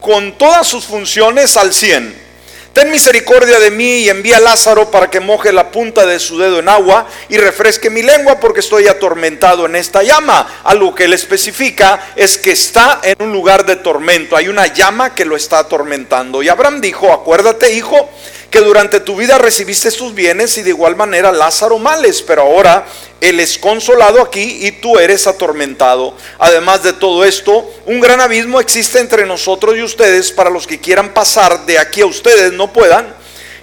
con 0.00 0.36
todas 0.36 0.66
sus 0.66 0.84
funciones 0.84 1.56
al 1.56 1.72
100. 1.72 2.27
Ten 2.72 2.90
misericordia 2.90 3.58
de 3.58 3.70
mí 3.70 4.00
y 4.00 4.08
envía 4.08 4.36
a 4.36 4.40
Lázaro 4.40 4.90
para 4.90 5.10
que 5.10 5.20
moje 5.20 5.52
la 5.52 5.70
punta 5.70 6.06
de 6.06 6.18
su 6.20 6.38
dedo 6.38 6.60
en 6.60 6.68
agua 6.68 7.06
y 7.28 7.36
refresque 7.36 7.90
mi 7.90 8.02
lengua 8.02 8.38
porque 8.38 8.60
estoy 8.60 8.86
atormentado 8.86 9.66
en 9.66 9.74
esta 9.74 10.02
llama. 10.02 10.60
Algo 10.64 10.94
que 10.94 11.04
él 11.04 11.12
especifica 11.12 12.12
es 12.14 12.38
que 12.38 12.52
está 12.52 13.00
en 13.02 13.16
un 13.20 13.32
lugar 13.32 13.66
de 13.66 13.76
tormento. 13.76 14.36
Hay 14.36 14.48
una 14.48 14.66
llama 14.66 15.14
que 15.14 15.24
lo 15.24 15.34
está 15.34 15.58
atormentando. 15.58 16.42
Y 16.42 16.48
Abraham 16.48 16.80
dijo, 16.80 17.12
acuérdate 17.12 17.72
hijo, 17.72 18.10
que 18.50 18.60
durante 18.60 19.00
tu 19.00 19.16
vida 19.16 19.36
recibiste 19.36 19.90
tus 19.92 20.14
bienes 20.14 20.56
y 20.56 20.62
de 20.62 20.70
igual 20.70 20.96
manera 20.96 21.32
Lázaro 21.32 21.78
males, 21.78 22.22
pero 22.22 22.42
ahora 22.42 22.86
él 23.20 23.40
es 23.40 23.58
consolado 23.58 24.22
aquí 24.22 24.66
y 24.66 24.72
tú 24.72 24.98
eres 24.98 25.26
atormentado. 25.26 26.14
Además 26.38 26.82
de 26.82 26.94
todo 26.94 27.24
esto, 27.24 27.68
un 27.84 28.00
gran 28.00 28.20
abismo 28.20 28.60
existe 28.60 29.00
entre 29.00 29.26
nosotros 29.26 29.76
y 29.76 29.82
ustedes 29.82 30.32
para 30.32 30.50
los 30.50 30.66
que 30.66 30.80
quieran 30.80 31.12
pasar 31.12 31.66
de 31.66 31.78
aquí 31.78 32.00
a 32.00 32.06
ustedes 32.06 32.52
no 32.52 32.72
puedan, 32.72 33.14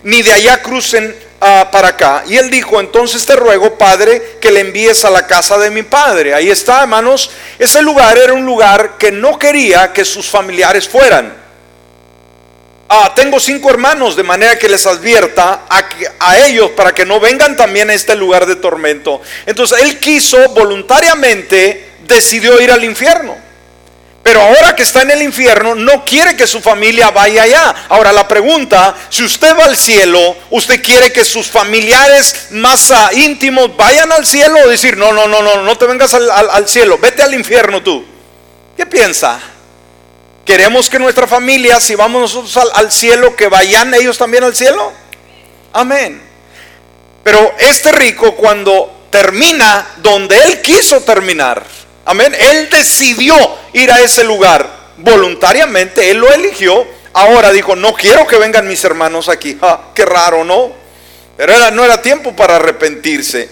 ni 0.03 0.21
de 0.21 0.31
allá 0.31 0.61
crucen 0.61 1.15
ah, 1.41 1.69
para 1.71 1.89
acá. 1.89 2.23
Y 2.27 2.37
él 2.37 2.51
dijo, 2.51 2.79
entonces 2.79 3.25
te 3.25 3.35
ruego, 3.35 3.79
Padre, 3.79 4.37
que 4.39 4.51
le 4.51 4.59
envíes 4.59 5.03
a 5.03 5.09
la 5.09 5.25
casa 5.25 5.57
de 5.57 5.71
mi 5.71 5.81
Padre. 5.81 6.35
Ahí 6.35 6.51
está, 6.51 6.83
hermanos. 6.83 7.31
Ese 7.57 7.81
lugar 7.81 8.19
era 8.19 8.33
un 8.33 8.45
lugar 8.45 8.97
que 8.99 9.11
no 9.11 9.39
quería 9.39 9.91
que 9.93 10.05
sus 10.05 10.27
familiares 10.27 10.87
fueran. 10.87 11.44
Ah, 12.87 13.13
tengo 13.15 13.39
cinco 13.39 13.71
hermanos, 13.71 14.15
de 14.15 14.21
manera 14.21 14.59
que 14.59 14.69
les 14.69 14.85
advierta 14.85 15.65
a, 16.19 16.37
ellos 16.37 16.71
para 16.71 16.93
que 16.93 17.03
no 17.03 17.19
vengan 17.19 17.57
también 17.57 17.89
a 17.89 17.93
este 17.93 18.15
lugar 18.15 18.45
de 18.45 18.55
tormento. 18.55 19.21
Entonces 19.47 19.81
él 19.81 19.97
quiso 19.99 20.49
voluntariamente, 20.49 21.93
decidió 22.07 22.61
ir 22.61 22.71
al 22.71 22.83
infierno. 22.83 23.35
Pero 24.21 24.41
ahora 24.41 24.75
que 24.75 24.83
está 24.83 25.01
en 25.01 25.11
el 25.11 25.23
infierno, 25.23 25.73
no 25.73 26.05
quiere 26.05 26.35
que 26.35 26.45
su 26.45 26.61
familia 26.61 27.09
vaya 27.09 27.43
allá. 27.43 27.75
Ahora 27.89 28.11
la 28.11 28.27
pregunta, 28.27 28.95
si 29.09 29.23
usted 29.23 29.55
va 29.57 29.65
al 29.65 29.77
cielo, 29.77 30.35
¿usted 30.51 30.81
quiere 30.83 31.11
que 31.11 31.25
sus 31.25 31.47
familiares 31.47 32.47
más 32.51 32.91
ah, 32.91 33.09
íntimos 33.13 33.75
vayan 33.75 34.11
al 34.11 34.25
cielo 34.27 34.59
o 34.63 34.69
decir, 34.69 34.95
no, 34.95 35.11
no, 35.11 35.27
no, 35.27 35.41
no, 35.41 35.63
no 35.63 35.77
te 35.77 35.87
vengas 35.87 36.13
al 36.13 36.67
cielo, 36.67 36.99
vete 36.99 37.23
al 37.23 37.33
infierno 37.33 37.81
tú? 37.81 38.05
¿Qué 38.77 38.85
piensa? 38.85 39.39
¿Queremos 40.45 40.91
que 40.91 40.99
nuestra 40.99 41.25
familia, 41.25 41.79
si 41.79 41.95
vamos 41.95 42.21
nosotros 42.21 42.71
al, 42.75 42.91
cielo, 42.91 43.35
que 43.35 43.47
vayan 43.47 43.95
ellos 43.95 44.15
también 44.15 44.43
al 44.43 44.55
cielo? 44.55 44.93
Amén. 45.73 46.21
Pero 47.23 47.55
este 47.57 47.91
rico 47.91 48.35
cuando 48.35 49.07
termina 49.09 49.87
donde 49.97 50.37
él 50.37 50.61
quiso 50.61 51.01
terminar, 51.01 51.63
amén, 52.05 52.35
él 52.39 52.69
decidió 52.69 53.35
ir 53.73 53.91
a 53.91 54.01
ese 54.01 54.23
lugar 54.23 54.69
voluntariamente, 54.97 56.11
él 56.11 56.19
lo 56.19 56.31
eligió. 56.31 56.85
Ahora 57.13 57.51
dijo, 57.51 57.75
no 57.75 57.93
quiero 57.93 58.27
que 58.27 58.37
vengan 58.37 58.67
mis 58.67 58.83
hermanos 58.83 59.29
aquí. 59.29 59.57
Ah, 59.63 59.85
qué 59.95 60.05
raro, 60.05 60.43
¿no? 60.43 60.71
Pero 61.37 61.71
no 61.71 61.83
era 61.83 62.03
tiempo 62.03 62.35
para 62.35 62.57
arrepentirse. 62.57 63.49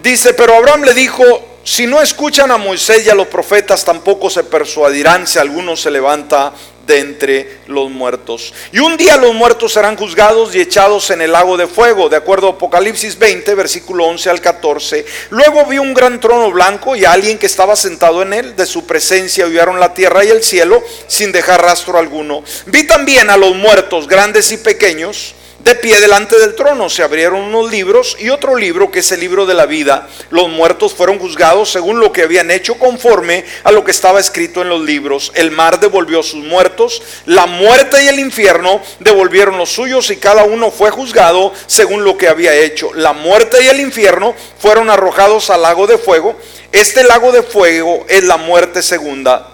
dice, 0.00 0.34
pero 0.34 0.54
Abraham 0.54 0.82
le 0.82 0.94
dijo, 0.94 1.49
si 1.70 1.86
no 1.86 2.02
escuchan 2.02 2.50
a 2.50 2.56
Moisés 2.56 3.06
y 3.06 3.10
a 3.10 3.14
los 3.14 3.28
profetas, 3.28 3.84
tampoco 3.84 4.28
se 4.28 4.42
persuadirán 4.42 5.24
si 5.24 5.38
alguno 5.38 5.76
se 5.76 5.92
levanta 5.92 6.52
de 6.84 6.98
entre 6.98 7.58
los 7.68 7.88
muertos. 7.88 8.52
Y 8.72 8.80
un 8.80 8.96
día 8.96 9.16
los 9.16 9.34
muertos 9.34 9.74
serán 9.74 9.96
juzgados 9.96 10.52
y 10.52 10.60
echados 10.60 11.10
en 11.10 11.22
el 11.22 11.30
lago 11.30 11.56
de 11.56 11.68
fuego, 11.68 12.08
de 12.08 12.16
acuerdo 12.16 12.48
a 12.48 12.50
Apocalipsis 12.54 13.16
20, 13.16 13.54
versículo 13.54 14.06
11 14.06 14.30
al 14.30 14.40
14. 14.40 15.06
Luego 15.30 15.64
vi 15.66 15.78
un 15.78 15.94
gran 15.94 16.18
trono 16.18 16.50
blanco 16.50 16.96
y 16.96 17.04
a 17.04 17.12
alguien 17.12 17.38
que 17.38 17.46
estaba 17.46 17.76
sentado 17.76 18.22
en 18.22 18.32
él. 18.32 18.56
De 18.56 18.66
su 18.66 18.84
presencia 18.84 19.46
huyeron 19.46 19.78
la 19.78 19.94
tierra 19.94 20.24
y 20.24 20.28
el 20.30 20.42
cielo 20.42 20.82
sin 21.06 21.30
dejar 21.30 21.62
rastro 21.62 22.00
alguno. 22.00 22.42
Vi 22.66 22.84
también 22.84 23.30
a 23.30 23.36
los 23.36 23.54
muertos, 23.54 24.08
grandes 24.08 24.50
y 24.50 24.56
pequeños 24.56 25.36
de 25.64 25.74
pie 25.74 26.00
delante 26.00 26.38
del 26.38 26.54
trono 26.54 26.88
se 26.88 27.02
abrieron 27.02 27.42
unos 27.42 27.70
libros 27.70 28.16
y 28.18 28.30
otro 28.30 28.56
libro 28.56 28.90
que 28.90 29.00
es 29.00 29.12
el 29.12 29.20
libro 29.20 29.44
de 29.44 29.52
la 29.52 29.66
vida. 29.66 30.08
Los 30.30 30.48
muertos 30.48 30.94
fueron 30.94 31.18
juzgados 31.18 31.70
según 31.70 32.00
lo 32.00 32.12
que 32.12 32.22
habían 32.22 32.50
hecho 32.50 32.78
conforme 32.78 33.44
a 33.64 33.70
lo 33.70 33.84
que 33.84 33.90
estaba 33.90 34.20
escrito 34.20 34.62
en 34.62 34.70
los 34.70 34.80
libros. 34.80 35.32
El 35.34 35.50
mar 35.50 35.78
devolvió 35.78 36.22
sus 36.22 36.42
muertos, 36.42 37.02
la 37.26 37.44
muerte 37.44 38.02
y 38.02 38.08
el 38.08 38.18
infierno 38.20 38.80
devolvieron 39.00 39.58
los 39.58 39.70
suyos 39.70 40.10
y 40.10 40.16
cada 40.16 40.44
uno 40.44 40.70
fue 40.70 40.90
juzgado 40.90 41.52
según 41.66 42.04
lo 42.04 42.16
que 42.16 42.28
había 42.28 42.54
hecho. 42.54 42.94
La 42.94 43.12
muerte 43.12 43.62
y 43.62 43.68
el 43.68 43.80
infierno 43.80 44.34
fueron 44.58 44.88
arrojados 44.88 45.50
al 45.50 45.60
lago 45.60 45.86
de 45.86 45.98
fuego. 45.98 46.38
Este 46.72 47.04
lago 47.04 47.32
de 47.32 47.42
fuego 47.42 48.06
es 48.08 48.24
la 48.24 48.38
muerte 48.38 48.82
segunda. 48.82 49.48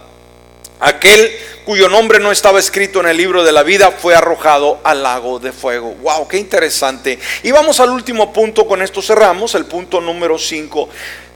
Aquel 0.79 1.33
cuyo 1.67 1.89
nombre 1.89 2.21
no 2.21 2.31
estaba 2.31 2.61
escrito 2.61 3.01
en 3.01 3.09
el 3.09 3.17
libro 3.17 3.43
de 3.43 3.51
la 3.51 3.65
vida, 3.65 3.91
fue 3.91 4.15
arrojado 4.15 4.79
al 4.85 5.03
lago 5.03 5.41
de 5.41 5.51
fuego. 5.51 5.97
Wow, 6.01 6.29
qué 6.29 6.39
interesante. 6.39 7.19
Y 7.43 7.51
vamos 7.51 7.81
al 7.81 7.91
último 7.91 8.33
punto, 8.33 8.69
con 8.69 8.83
esto 8.83 9.03
cerramos, 9.03 9.57
el 9.57 9.67
punto 9.67 10.01
número 10.01 10.39
5. 10.39 10.89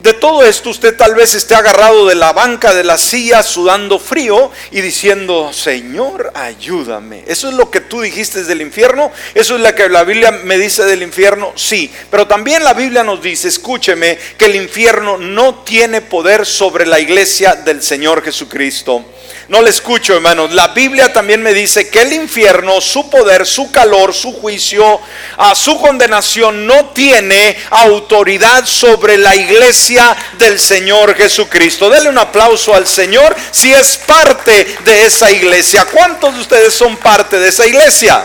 De 0.03 0.15
todo 0.15 0.47
esto 0.47 0.71
usted 0.71 0.97
tal 0.97 1.15
vez 1.15 1.35
esté 1.35 1.55
agarrado 1.55 2.07
de 2.07 2.15
la 2.15 2.33
banca 2.33 2.73
de 2.73 2.85
la 2.85 2.97
silla, 2.97 3.43
sudando 3.43 3.99
frío 3.99 4.51
y 4.71 4.81
diciendo, 4.81 5.53
Señor, 5.53 6.33
ayúdame. 6.35 7.23
¿Eso 7.27 7.51
es 7.51 7.55
lo 7.55 7.71
que 7.71 7.83
tú 7.83 8.01
dijiste 8.01 8.45
del 8.45 8.63
infierno? 8.63 9.13
¿Eso 9.35 9.57
es 9.57 9.61
lo 9.61 9.75
que 9.75 9.91
la 9.91 10.05
Biblia 10.05 10.31
me 10.31 10.57
dice 10.57 10.87
del 10.87 11.03
infierno? 11.03 11.53
Sí, 11.55 11.93
pero 12.11 12.27
también 12.27 12.65
la 12.65 12.73
Biblia 12.73 13.05
nos 13.05 13.21
dice, 13.21 13.49
escúcheme, 13.49 14.19
que 14.39 14.47
el 14.47 14.57
infierno 14.57 15.19
no 15.19 15.57
tiene 15.65 16.01
poder 16.01 16.47
sobre 16.47 16.87
la 16.87 16.99
iglesia 16.99 17.55
del 17.57 17.83
Señor 17.83 18.25
Jesucristo. 18.25 19.05
No 19.49 19.61
le 19.61 19.71
escucho, 19.71 20.15
hermanos. 20.15 20.55
La 20.55 20.69
Biblia 20.69 21.13
también 21.13 21.43
me 21.43 21.53
dice 21.53 21.91
que 21.91 22.03
el 22.03 22.13
infierno, 22.13 22.81
su 22.81 23.11
poder, 23.11 23.45
su 23.45 23.73
calor, 23.73 24.15
su 24.15 24.33
juicio, 24.33 25.01
a 25.37 25.57
su 25.57 25.79
condenación 25.81 26.67
no 26.67 26.91
tiene 26.91 27.57
autoridad 27.71 28.65
sobre 28.65 29.19
la 29.19 29.35
iglesia 29.35 29.90
del 30.39 30.59
Señor 30.59 31.15
Jesucristo. 31.15 31.91
Dele 31.91 32.09
un 32.09 32.19
aplauso 32.19 32.75
al 32.75 32.87
Señor 32.87 33.35
si 33.51 33.73
es 33.73 33.97
parte 33.97 34.77
de 34.85 35.05
esa 35.05 35.31
iglesia. 35.31 35.85
¿Cuántos 35.87 36.35
de 36.35 36.41
ustedes 36.41 36.75
son 36.75 36.97
parte 36.97 37.39
de 37.39 37.49
esa 37.49 37.67
iglesia? 37.67 38.25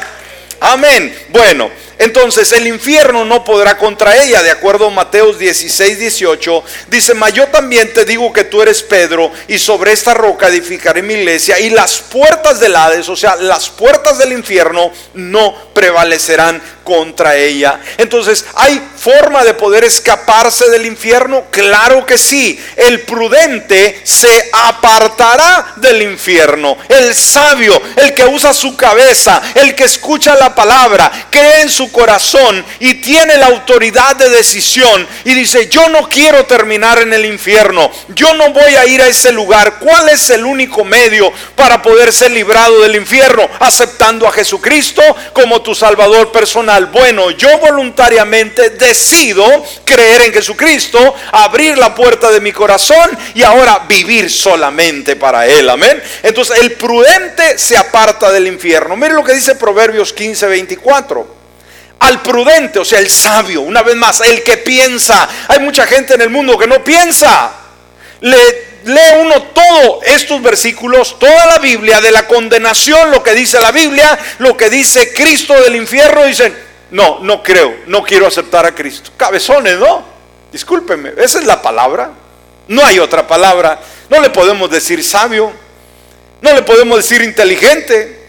Amén. 0.60 1.16
Bueno. 1.30 1.86
Entonces 1.98 2.52
el 2.52 2.68
infierno 2.68 3.24
no 3.24 3.44
podrá 3.44 3.78
contra 3.78 4.22
ella, 4.22 4.44
de 4.44 4.52
acuerdo 4.52 4.88
a 4.88 4.90
Mateos 4.90 5.40
16, 5.40 5.98
18. 5.98 6.64
Dice, 6.88 7.14
mas 7.14 7.34
yo 7.34 7.48
también 7.48 7.94
te 7.94 8.04
digo 8.04 8.34
que 8.34 8.44
tú 8.44 8.62
eres 8.62 8.84
Pedro 8.84 9.32
y 9.48 9.58
sobre 9.58 9.94
esta 9.94 10.14
roca 10.14 10.50
edificaré 10.50 11.02
mi 11.02 11.14
iglesia 11.14 11.58
y 11.58 11.70
las 11.70 12.00
puertas 12.00 12.60
del 12.60 12.76
Hades, 12.76 13.08
o 13.08 13.16
sea, 13.16 13.38
las 13.38 13.70
puertas 13.70 14.18
del 14.18 14.34
infierno 14.34 14.92
no 15.14 15.56
prevalecerán 15.74 16.62
contra 16.86 17.36
ella. 17.36 17.82
Entonces, 17.98 18.46
¿hay 18.56 18.82
forma 18.96 19.44
de 19.44 19.56
poder 19.56 19.84
escaparse 19.84 20.70
del 20.70 20.86
infierno? 20.86 21.46
Claro 21.52 22.06
que 22.06 22.18
sí. 22.18 22.58
El 22.78 23.02
prudente 23.02 24.00
se 24.04 24.50
apartará 24.54 25.74
del 25.78 26.04
infierno. 26.04 26.78
El 26.88 27.14
sabio, 27.14 27.82
el 27.98 28.14
que 28.14 28.24
usa 28.24 28.54
su 28.54 28.78
cabeza, 28.78 29.42
el 29.56 29.76
que 29.76 29.84
escucha 29.84 30.36
la 30.36 30.56
palabra, 30.56 31.12
cree 31.30 31.62
en 31.62 31.70
su 31.70 31.92
corazón 31.92 32.64
y 32.80 32.94
tiene 32.96 33.36
la 33.36 33.48
autoridad 33.48 34.16
de 34.16 34.30
decisión 34.30 35.08
y 35.26 35.34
dice, 35.34 35.68
yo 35.68 35.90
no 35.90 36.08
quiero 36.08 36.46
terminar 36.46 37.00
en 37.00 37.12
el 37.12 37.26
infierno. 37.26 37.92
Yo 38.10 38.34
no 38.36 38.52
voy 38.52 38.76
a 38.76 38.86
ir 38.86 39.02
a 39.02 39.08
ese 39.08 39.32
lugar. 39.32 39.80
¿Cuál 39.80 40.10
es 40.10 40.30
el 40.30 40.46
único 40.46 40.86
medio 40.86 41.34
para 41.56 41.82
poder 41.82 42.14
ser 42.14 42.32
librado 42.32 42.82
del 42.82 42.96
infierno? 42.96 43.50
Aceptando 43.60 44.28
a 44.28 44.32
Jesucristo 44.32 45.02
como 45.34 45.64
tu 45.64 45.74
Salvador 45.74 46.32
personal 46.32 46.75
bueno, 46.88 47.32
yo 47.32 47.58
voluntariamente 47.60 48.72
decido 48.72 49.46
creer 49.86 50.24
en 50.24 50.34
Jesucristo, 50.34 51.16
abrir 51.32 51.78
la 51.78 51.96
puerta 51.96 52.32
de 52.32 52.42
mi 52.42 52.52
corazón 52.52 53.18
y 53.34 53.44
ahora 53.44 53.86
vivir 53.88 54.30
solamente 54.30 55.16
para 55.16 55.48
Él. 55.48 55.70
Amén. 55.70 56.02
Entonces 56.24 56.60
el 56.60 56.74
prudente 56.74 57.58
se 57.58 57.78
aparta 57.78 58.32
del 58.32 58.48
infierno. 58.48 58.96
Mire 58.96 59.14
lo 59.14 59.24
que 59.24 59.34
dice 59.34 59.56
Proverbios 59.56 60.14
15, 60.14 60.48
24 60.48 61.36
al 61.98 62.22
prudente, 62.22 62.78
o 62.80 62.86
sea, 62.86 63.00
el 63.00 63.10
sabio, 63.10 63.62
una 63.62 63.82
vez 63.82 63.96
más, 63.96 64.22
el 64.22 64.44
que 64.44 64.58
piensa. 64.58 65.28
Hay 65.48 65.60
mucha 65.60 65.88
gente 65.88 66.14
en 66.14 66.22
el 66.22 66.30
mundo 66.30 66.58
que 66.58 66.68
no 66.68 66.84
piensa. 66.84 67.52
Le 68.22 68.75
lee 68.86 69.20
uno 69.20 69.42
todo 69.44 70.02
estos 70.04 70.42
versículos, 70.42 71.18
toda 71.20 71.46
la 71.48 71.58
Biblia 71.58 72.02
de 72.02 72.12
la 72.12 72.28
condenación, 72.28 73.12
lo 73.12 73.24
que 73.24 73.34
dice 73.34 73.60
la 73.60 73.72
Biblia, 73.72 74.18
lo 74.40 74.56
que 74.56 74.70
dice 74.70 75.14
Cristo 75.14 75.54
del 75.62 75.76
infierno, 75.76 76.24
dicen, 76.24 76.56
no, 76.92 77.20
no 77.22 77.42
creo, 77.42 77.76
no 77.88 78.04
quiero 78.04 78.28
aceptar 78.28 78.66
a 78.66 78.74
Cristo. 78.74 79.12
Cabezones, 79.18 79.78
¿no? 79.80 80.04
Discúlpeme, 80.52 81.14
esa 81.18 81.40
es 81.40 81.46
la 81.46 81.62
palabra. 81.62 82.12
No 82.68 82.86
hay 82.86 83.00
otra 83.00 83.28
palabra. 83.28 83.80
No 84.10 84.22
le 84.22 84.30
podemos 84.30 84.70
decir 84.70 85.04
sabio, 85.04 85.52
no 86.42 86.54
le 86.54 86.62
podemos 86.62 86.98
decir 86.98 87.22
inteligente. 87.22 88.24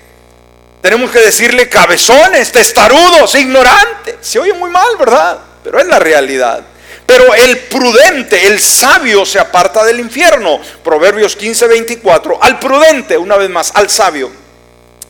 Tenemos 0.80 1.10
que 1.10 1.20
decirle 1.20 1.68
cabezones, 1.68 2.50
testarudos, 2.50 3.34
ignorantes. 3.34 4.16
Se 4.22 4.38
oye 4.38 4.54
muy 4.54 4.70
mal, 4.70 4.96
¿verdad? 4.98 5.38
Pero 5.62 5.78
es 5.78 5.86
la 5.86 5.98
realidad. 5.98 6.64
Pero 7.06 7.32
el 7.34 7.58
prudente, 7.60 8.46
el 8.46 8.60
sabio 8.60 9.24
se 9.24 9.38
aparta 9.38 9.84
del 9.84 10.00
infierno. 10.00 10.60
Proverbios 10.82 11.36
15, 11.36 11.68
24. 11.68 12.42
Al 12.42 12.58
prudente, 12.58 13.16
una 13.16 13.36
vez 13.36 13.48
más, 13.48 13.70
al 13.74 13.88
sabio. 13.88 14.30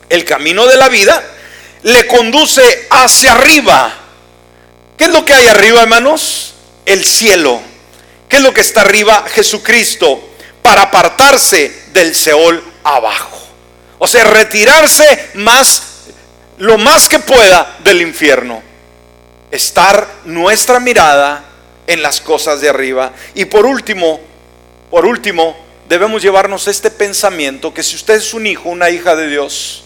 El 0.09 0.24
camino 0.24 0.66
de 0.66 0.76
la 0.76 0.90
vida 0.90 1.24
le 1.82 2.06
conduce 2.06 2.87
hacia 2.90 3.32
arriba. 3.32 3.92
¿Qué 4.98 5.04
es 5.04 5.11
lo 5.11 5.24
que 5.24 5.32
hay 5.32 5.46
arriba, 5.46 5.82
hermanos? 5.82 6.54
El 6.85 7.04
cielo. 7.04 7.62
¿Qué 8.28 8.37
es 8.37 8.42
lo 8.42 8.52
que 8.52 8.61
está 8.61 8.82
arriba? 8.82 9.24
Jesucristo. 9.35 10.32
Para 10.61 10.82
apartarse 10.82 11.85
del 11.92 12.14
Seol 12.14 12.62
abajo. 12.85 13.40
O 13.98 14.06
sea, 14.06 14.24
retirarse 14.24 15.30
más 15.35 15.82
lo 16.59 16.76
más 16.76 17.09
que 17.09 17.18
pueda 17.18 17.76
del 17.80 18.03
infierno. 18.03 18.62
Estar 19.51 20.09
nuestra 20.24 20.80
mirada 20.80 21.44
en 21.87 22.03
las 22.03 22.20
cosas 22.20 22.61
de 22.61 22.68
arriba. 22.68 23.12
Y 23.34 23.45
por 23.47 23.66
último, 23.66 24.20
por 24.91 25.07
último, 25.07 25.57
debemos 25.89 26.22
llevarnos 26.22 26.68
este 26.68 26.91
pensamiento 26.91 27.72
que 27.72 27.82
si 27.82 27.97
usted 27.97 28.14
es 28.14 28.34
un 28.34 28.47
hijo, 28.47 28.68
una 28.68 28.91
hija 28.91 29.14
de 29.16 29.28
Dios, 29.28 29.84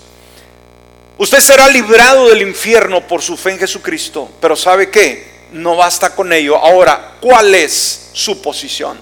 usted 1.18 1.40
será 1.40 1.68
librado 1.68 2.28
del 2.28 2.42
infierno 2.42 3.06
por 3.06 3.22
su 3.22 3.36
fe 3.36 3.52
en 3.52 3.58
Jesucristo. 3.58 4.30
Pero 4.40 4.56
¿sabe 4.56 4.90
qué? 4.90 5.30
No 5.52 5.76
basta 5.76 6.14
con 6.14 6.32
ello. 6.32 6.56
Ahora, 6.56 7.16
¿cuál 7.20 7.54
es 7.54 8.10
su 8.12 8.40
posición? 8.40 8.98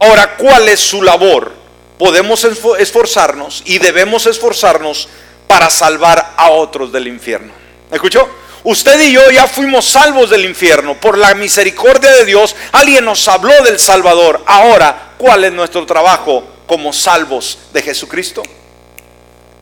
Ahora, 0.00 0.36
¿cuál 0.36 0.68
es 0.68 0.80
su 0.80 1.02
labor? 1.02 1.52
Podemos 1.98 2.44
esforzarnos 2.78 3.62
y 3.64 3.78
debemos 3.78 4.26
esforzarnos 4.26 5.08
para 5.48 5.70
salvar 5.70 6.34
a 6.36 6.50
otros 6.50 6.92
del 6.92 7.08
infierno. 7.08 7.52
¿Me 7.90 7.96
escuchó? 7.96 8.28
Usted 8.64 9.00
y 9.00 9.12
yo 9.12 9.30
ya 9.30 9.46
fuimos 9.46 9.86
salvos 9.86 10.30
del 10.30 10.44
infierno 10.44 10.98
por 11.00 11.16
la 11.16 11.34
misericordia 11.34 12.10
de 12.12 12.24
Dios. 12.24 12.56
Alguien 12.72 13.04
nos 13.04 13.26
habló 13.28 13.52
del 13.62 13.78
Salvador. 13.78 14.42
Ahora, 14.46 15.12
¿cuál 15.16 15.44
es 15.44 15.52
nuestro 15.52 15.86
trabajo 15.86 16.44
como 16.66 16.92
salvos 16.92 17.58
de 17.72 17.82
Jesucristo? 17.82 18.42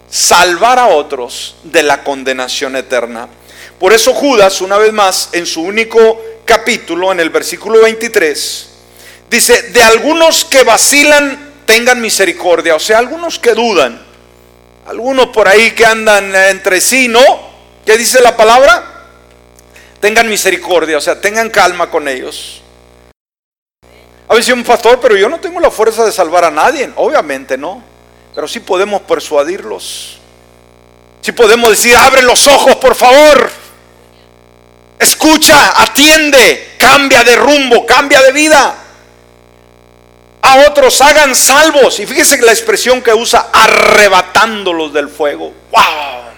Salvar 0.08 0.78
a 0.78 0.88
otros 0.88 1.56
de 1.62 1.82
la 1.82 2.02
condenación 2.02 2.76
eterna. 2.76 3.28
Por 3.78 3.92
eso 3.92 4.14
Judas, 4.14 4.60
una 4.60 4.78
vez 4.78 4.92
más, 4.92 5.28
en 5.32 5.46
su 5.46 5.62
único 5.62 6.22
capítulo, 6.44 7.12
en 7.12 7.20
el 7.20 7.28
versículo 7.28 7.82
23, 7.82 8.68
dice, 9.28 9.62
de 9.62 9.82
algunos 9.82 10.44
que 10.46 10.62
vacilan, 10.64 11.52
tengan 11.66 12.00
misericordia. 12.00 12.74
O 12.74 12.80
sea, 12.80 12.98
algunos 12.98 13.38
que 13.38 13.52
dudan. 13.52 14.02
Algunos 14.86 15.28
por 15.28 15.48
ahí 15.48 15.72
que 15.72 15.84
andan 15.84 16.34
entre 16.34 16.80
sí, 16.80 17.08
¿no? 17.08 17.45
¿Qué 17.86 17.96
dice 17.96 18.20
la 18.20 18.36
palabra? 18.36 18.84
Tengan 20.00 20.28
misericordia, 20.28 20.98
o 20.98 21.00
sea, 21.00 21.20
tengan 21.20 21.48
calma 21.48 21.88
con 21.88 22.08
ellos. 22.08 22.60
A 24.28 24.34
veces 24.34 24.52
un 24.52 24.64
pastor, 24.64 25.00
pero 25.00 25.16
yo 25.16 25.28
no 25.28 25.38
tengo 25.38 25.60
la 25.60 25.70
fuerza 25.70 26.04
de 26.04 26.10
salvar 26.12 26.44
a 26.44 26.50
nadie. 26.50 26.90
Obviamente 26.96 27.56
no. 27.56 27.82
Pero 28.34 28.48
sí 28.48 28.60
podemos 28.60 29.02
persuadirlos. 29.02 30.18
Sí 31.22 31.32
podemos 31.32 31.70
decir, 31.70 31.96
abre 31.96 32.22
los 32.22 32.46
ojos, 32.48 32.76
por 32.76 32.94
favor. 32.94 33.50
Escucha, 34.98 35.80
atiende, 35.80 36.74
cambia 36.78 37.22
de 37.22 37.36
rumbo, 37.36 37.86
cambia 37.86 38.20
de 38.20 38.32
vida 38.32 38.82
a 40.46 40.68
otros 40.68 41.00
hagan 41.02 41.34
salvos. 41.34 41.98
Y 41.98 42.06
fíjese 42.06 42.40
la 42.42 42.52
expresión 42.52 43.02
que 43.02 43.12
usa, 43.12 43.48
arrebatándolos 43.52 44.92
del 44.92 45.08
fuego. 45.08 45.52
¡Wow! 45.72 46.35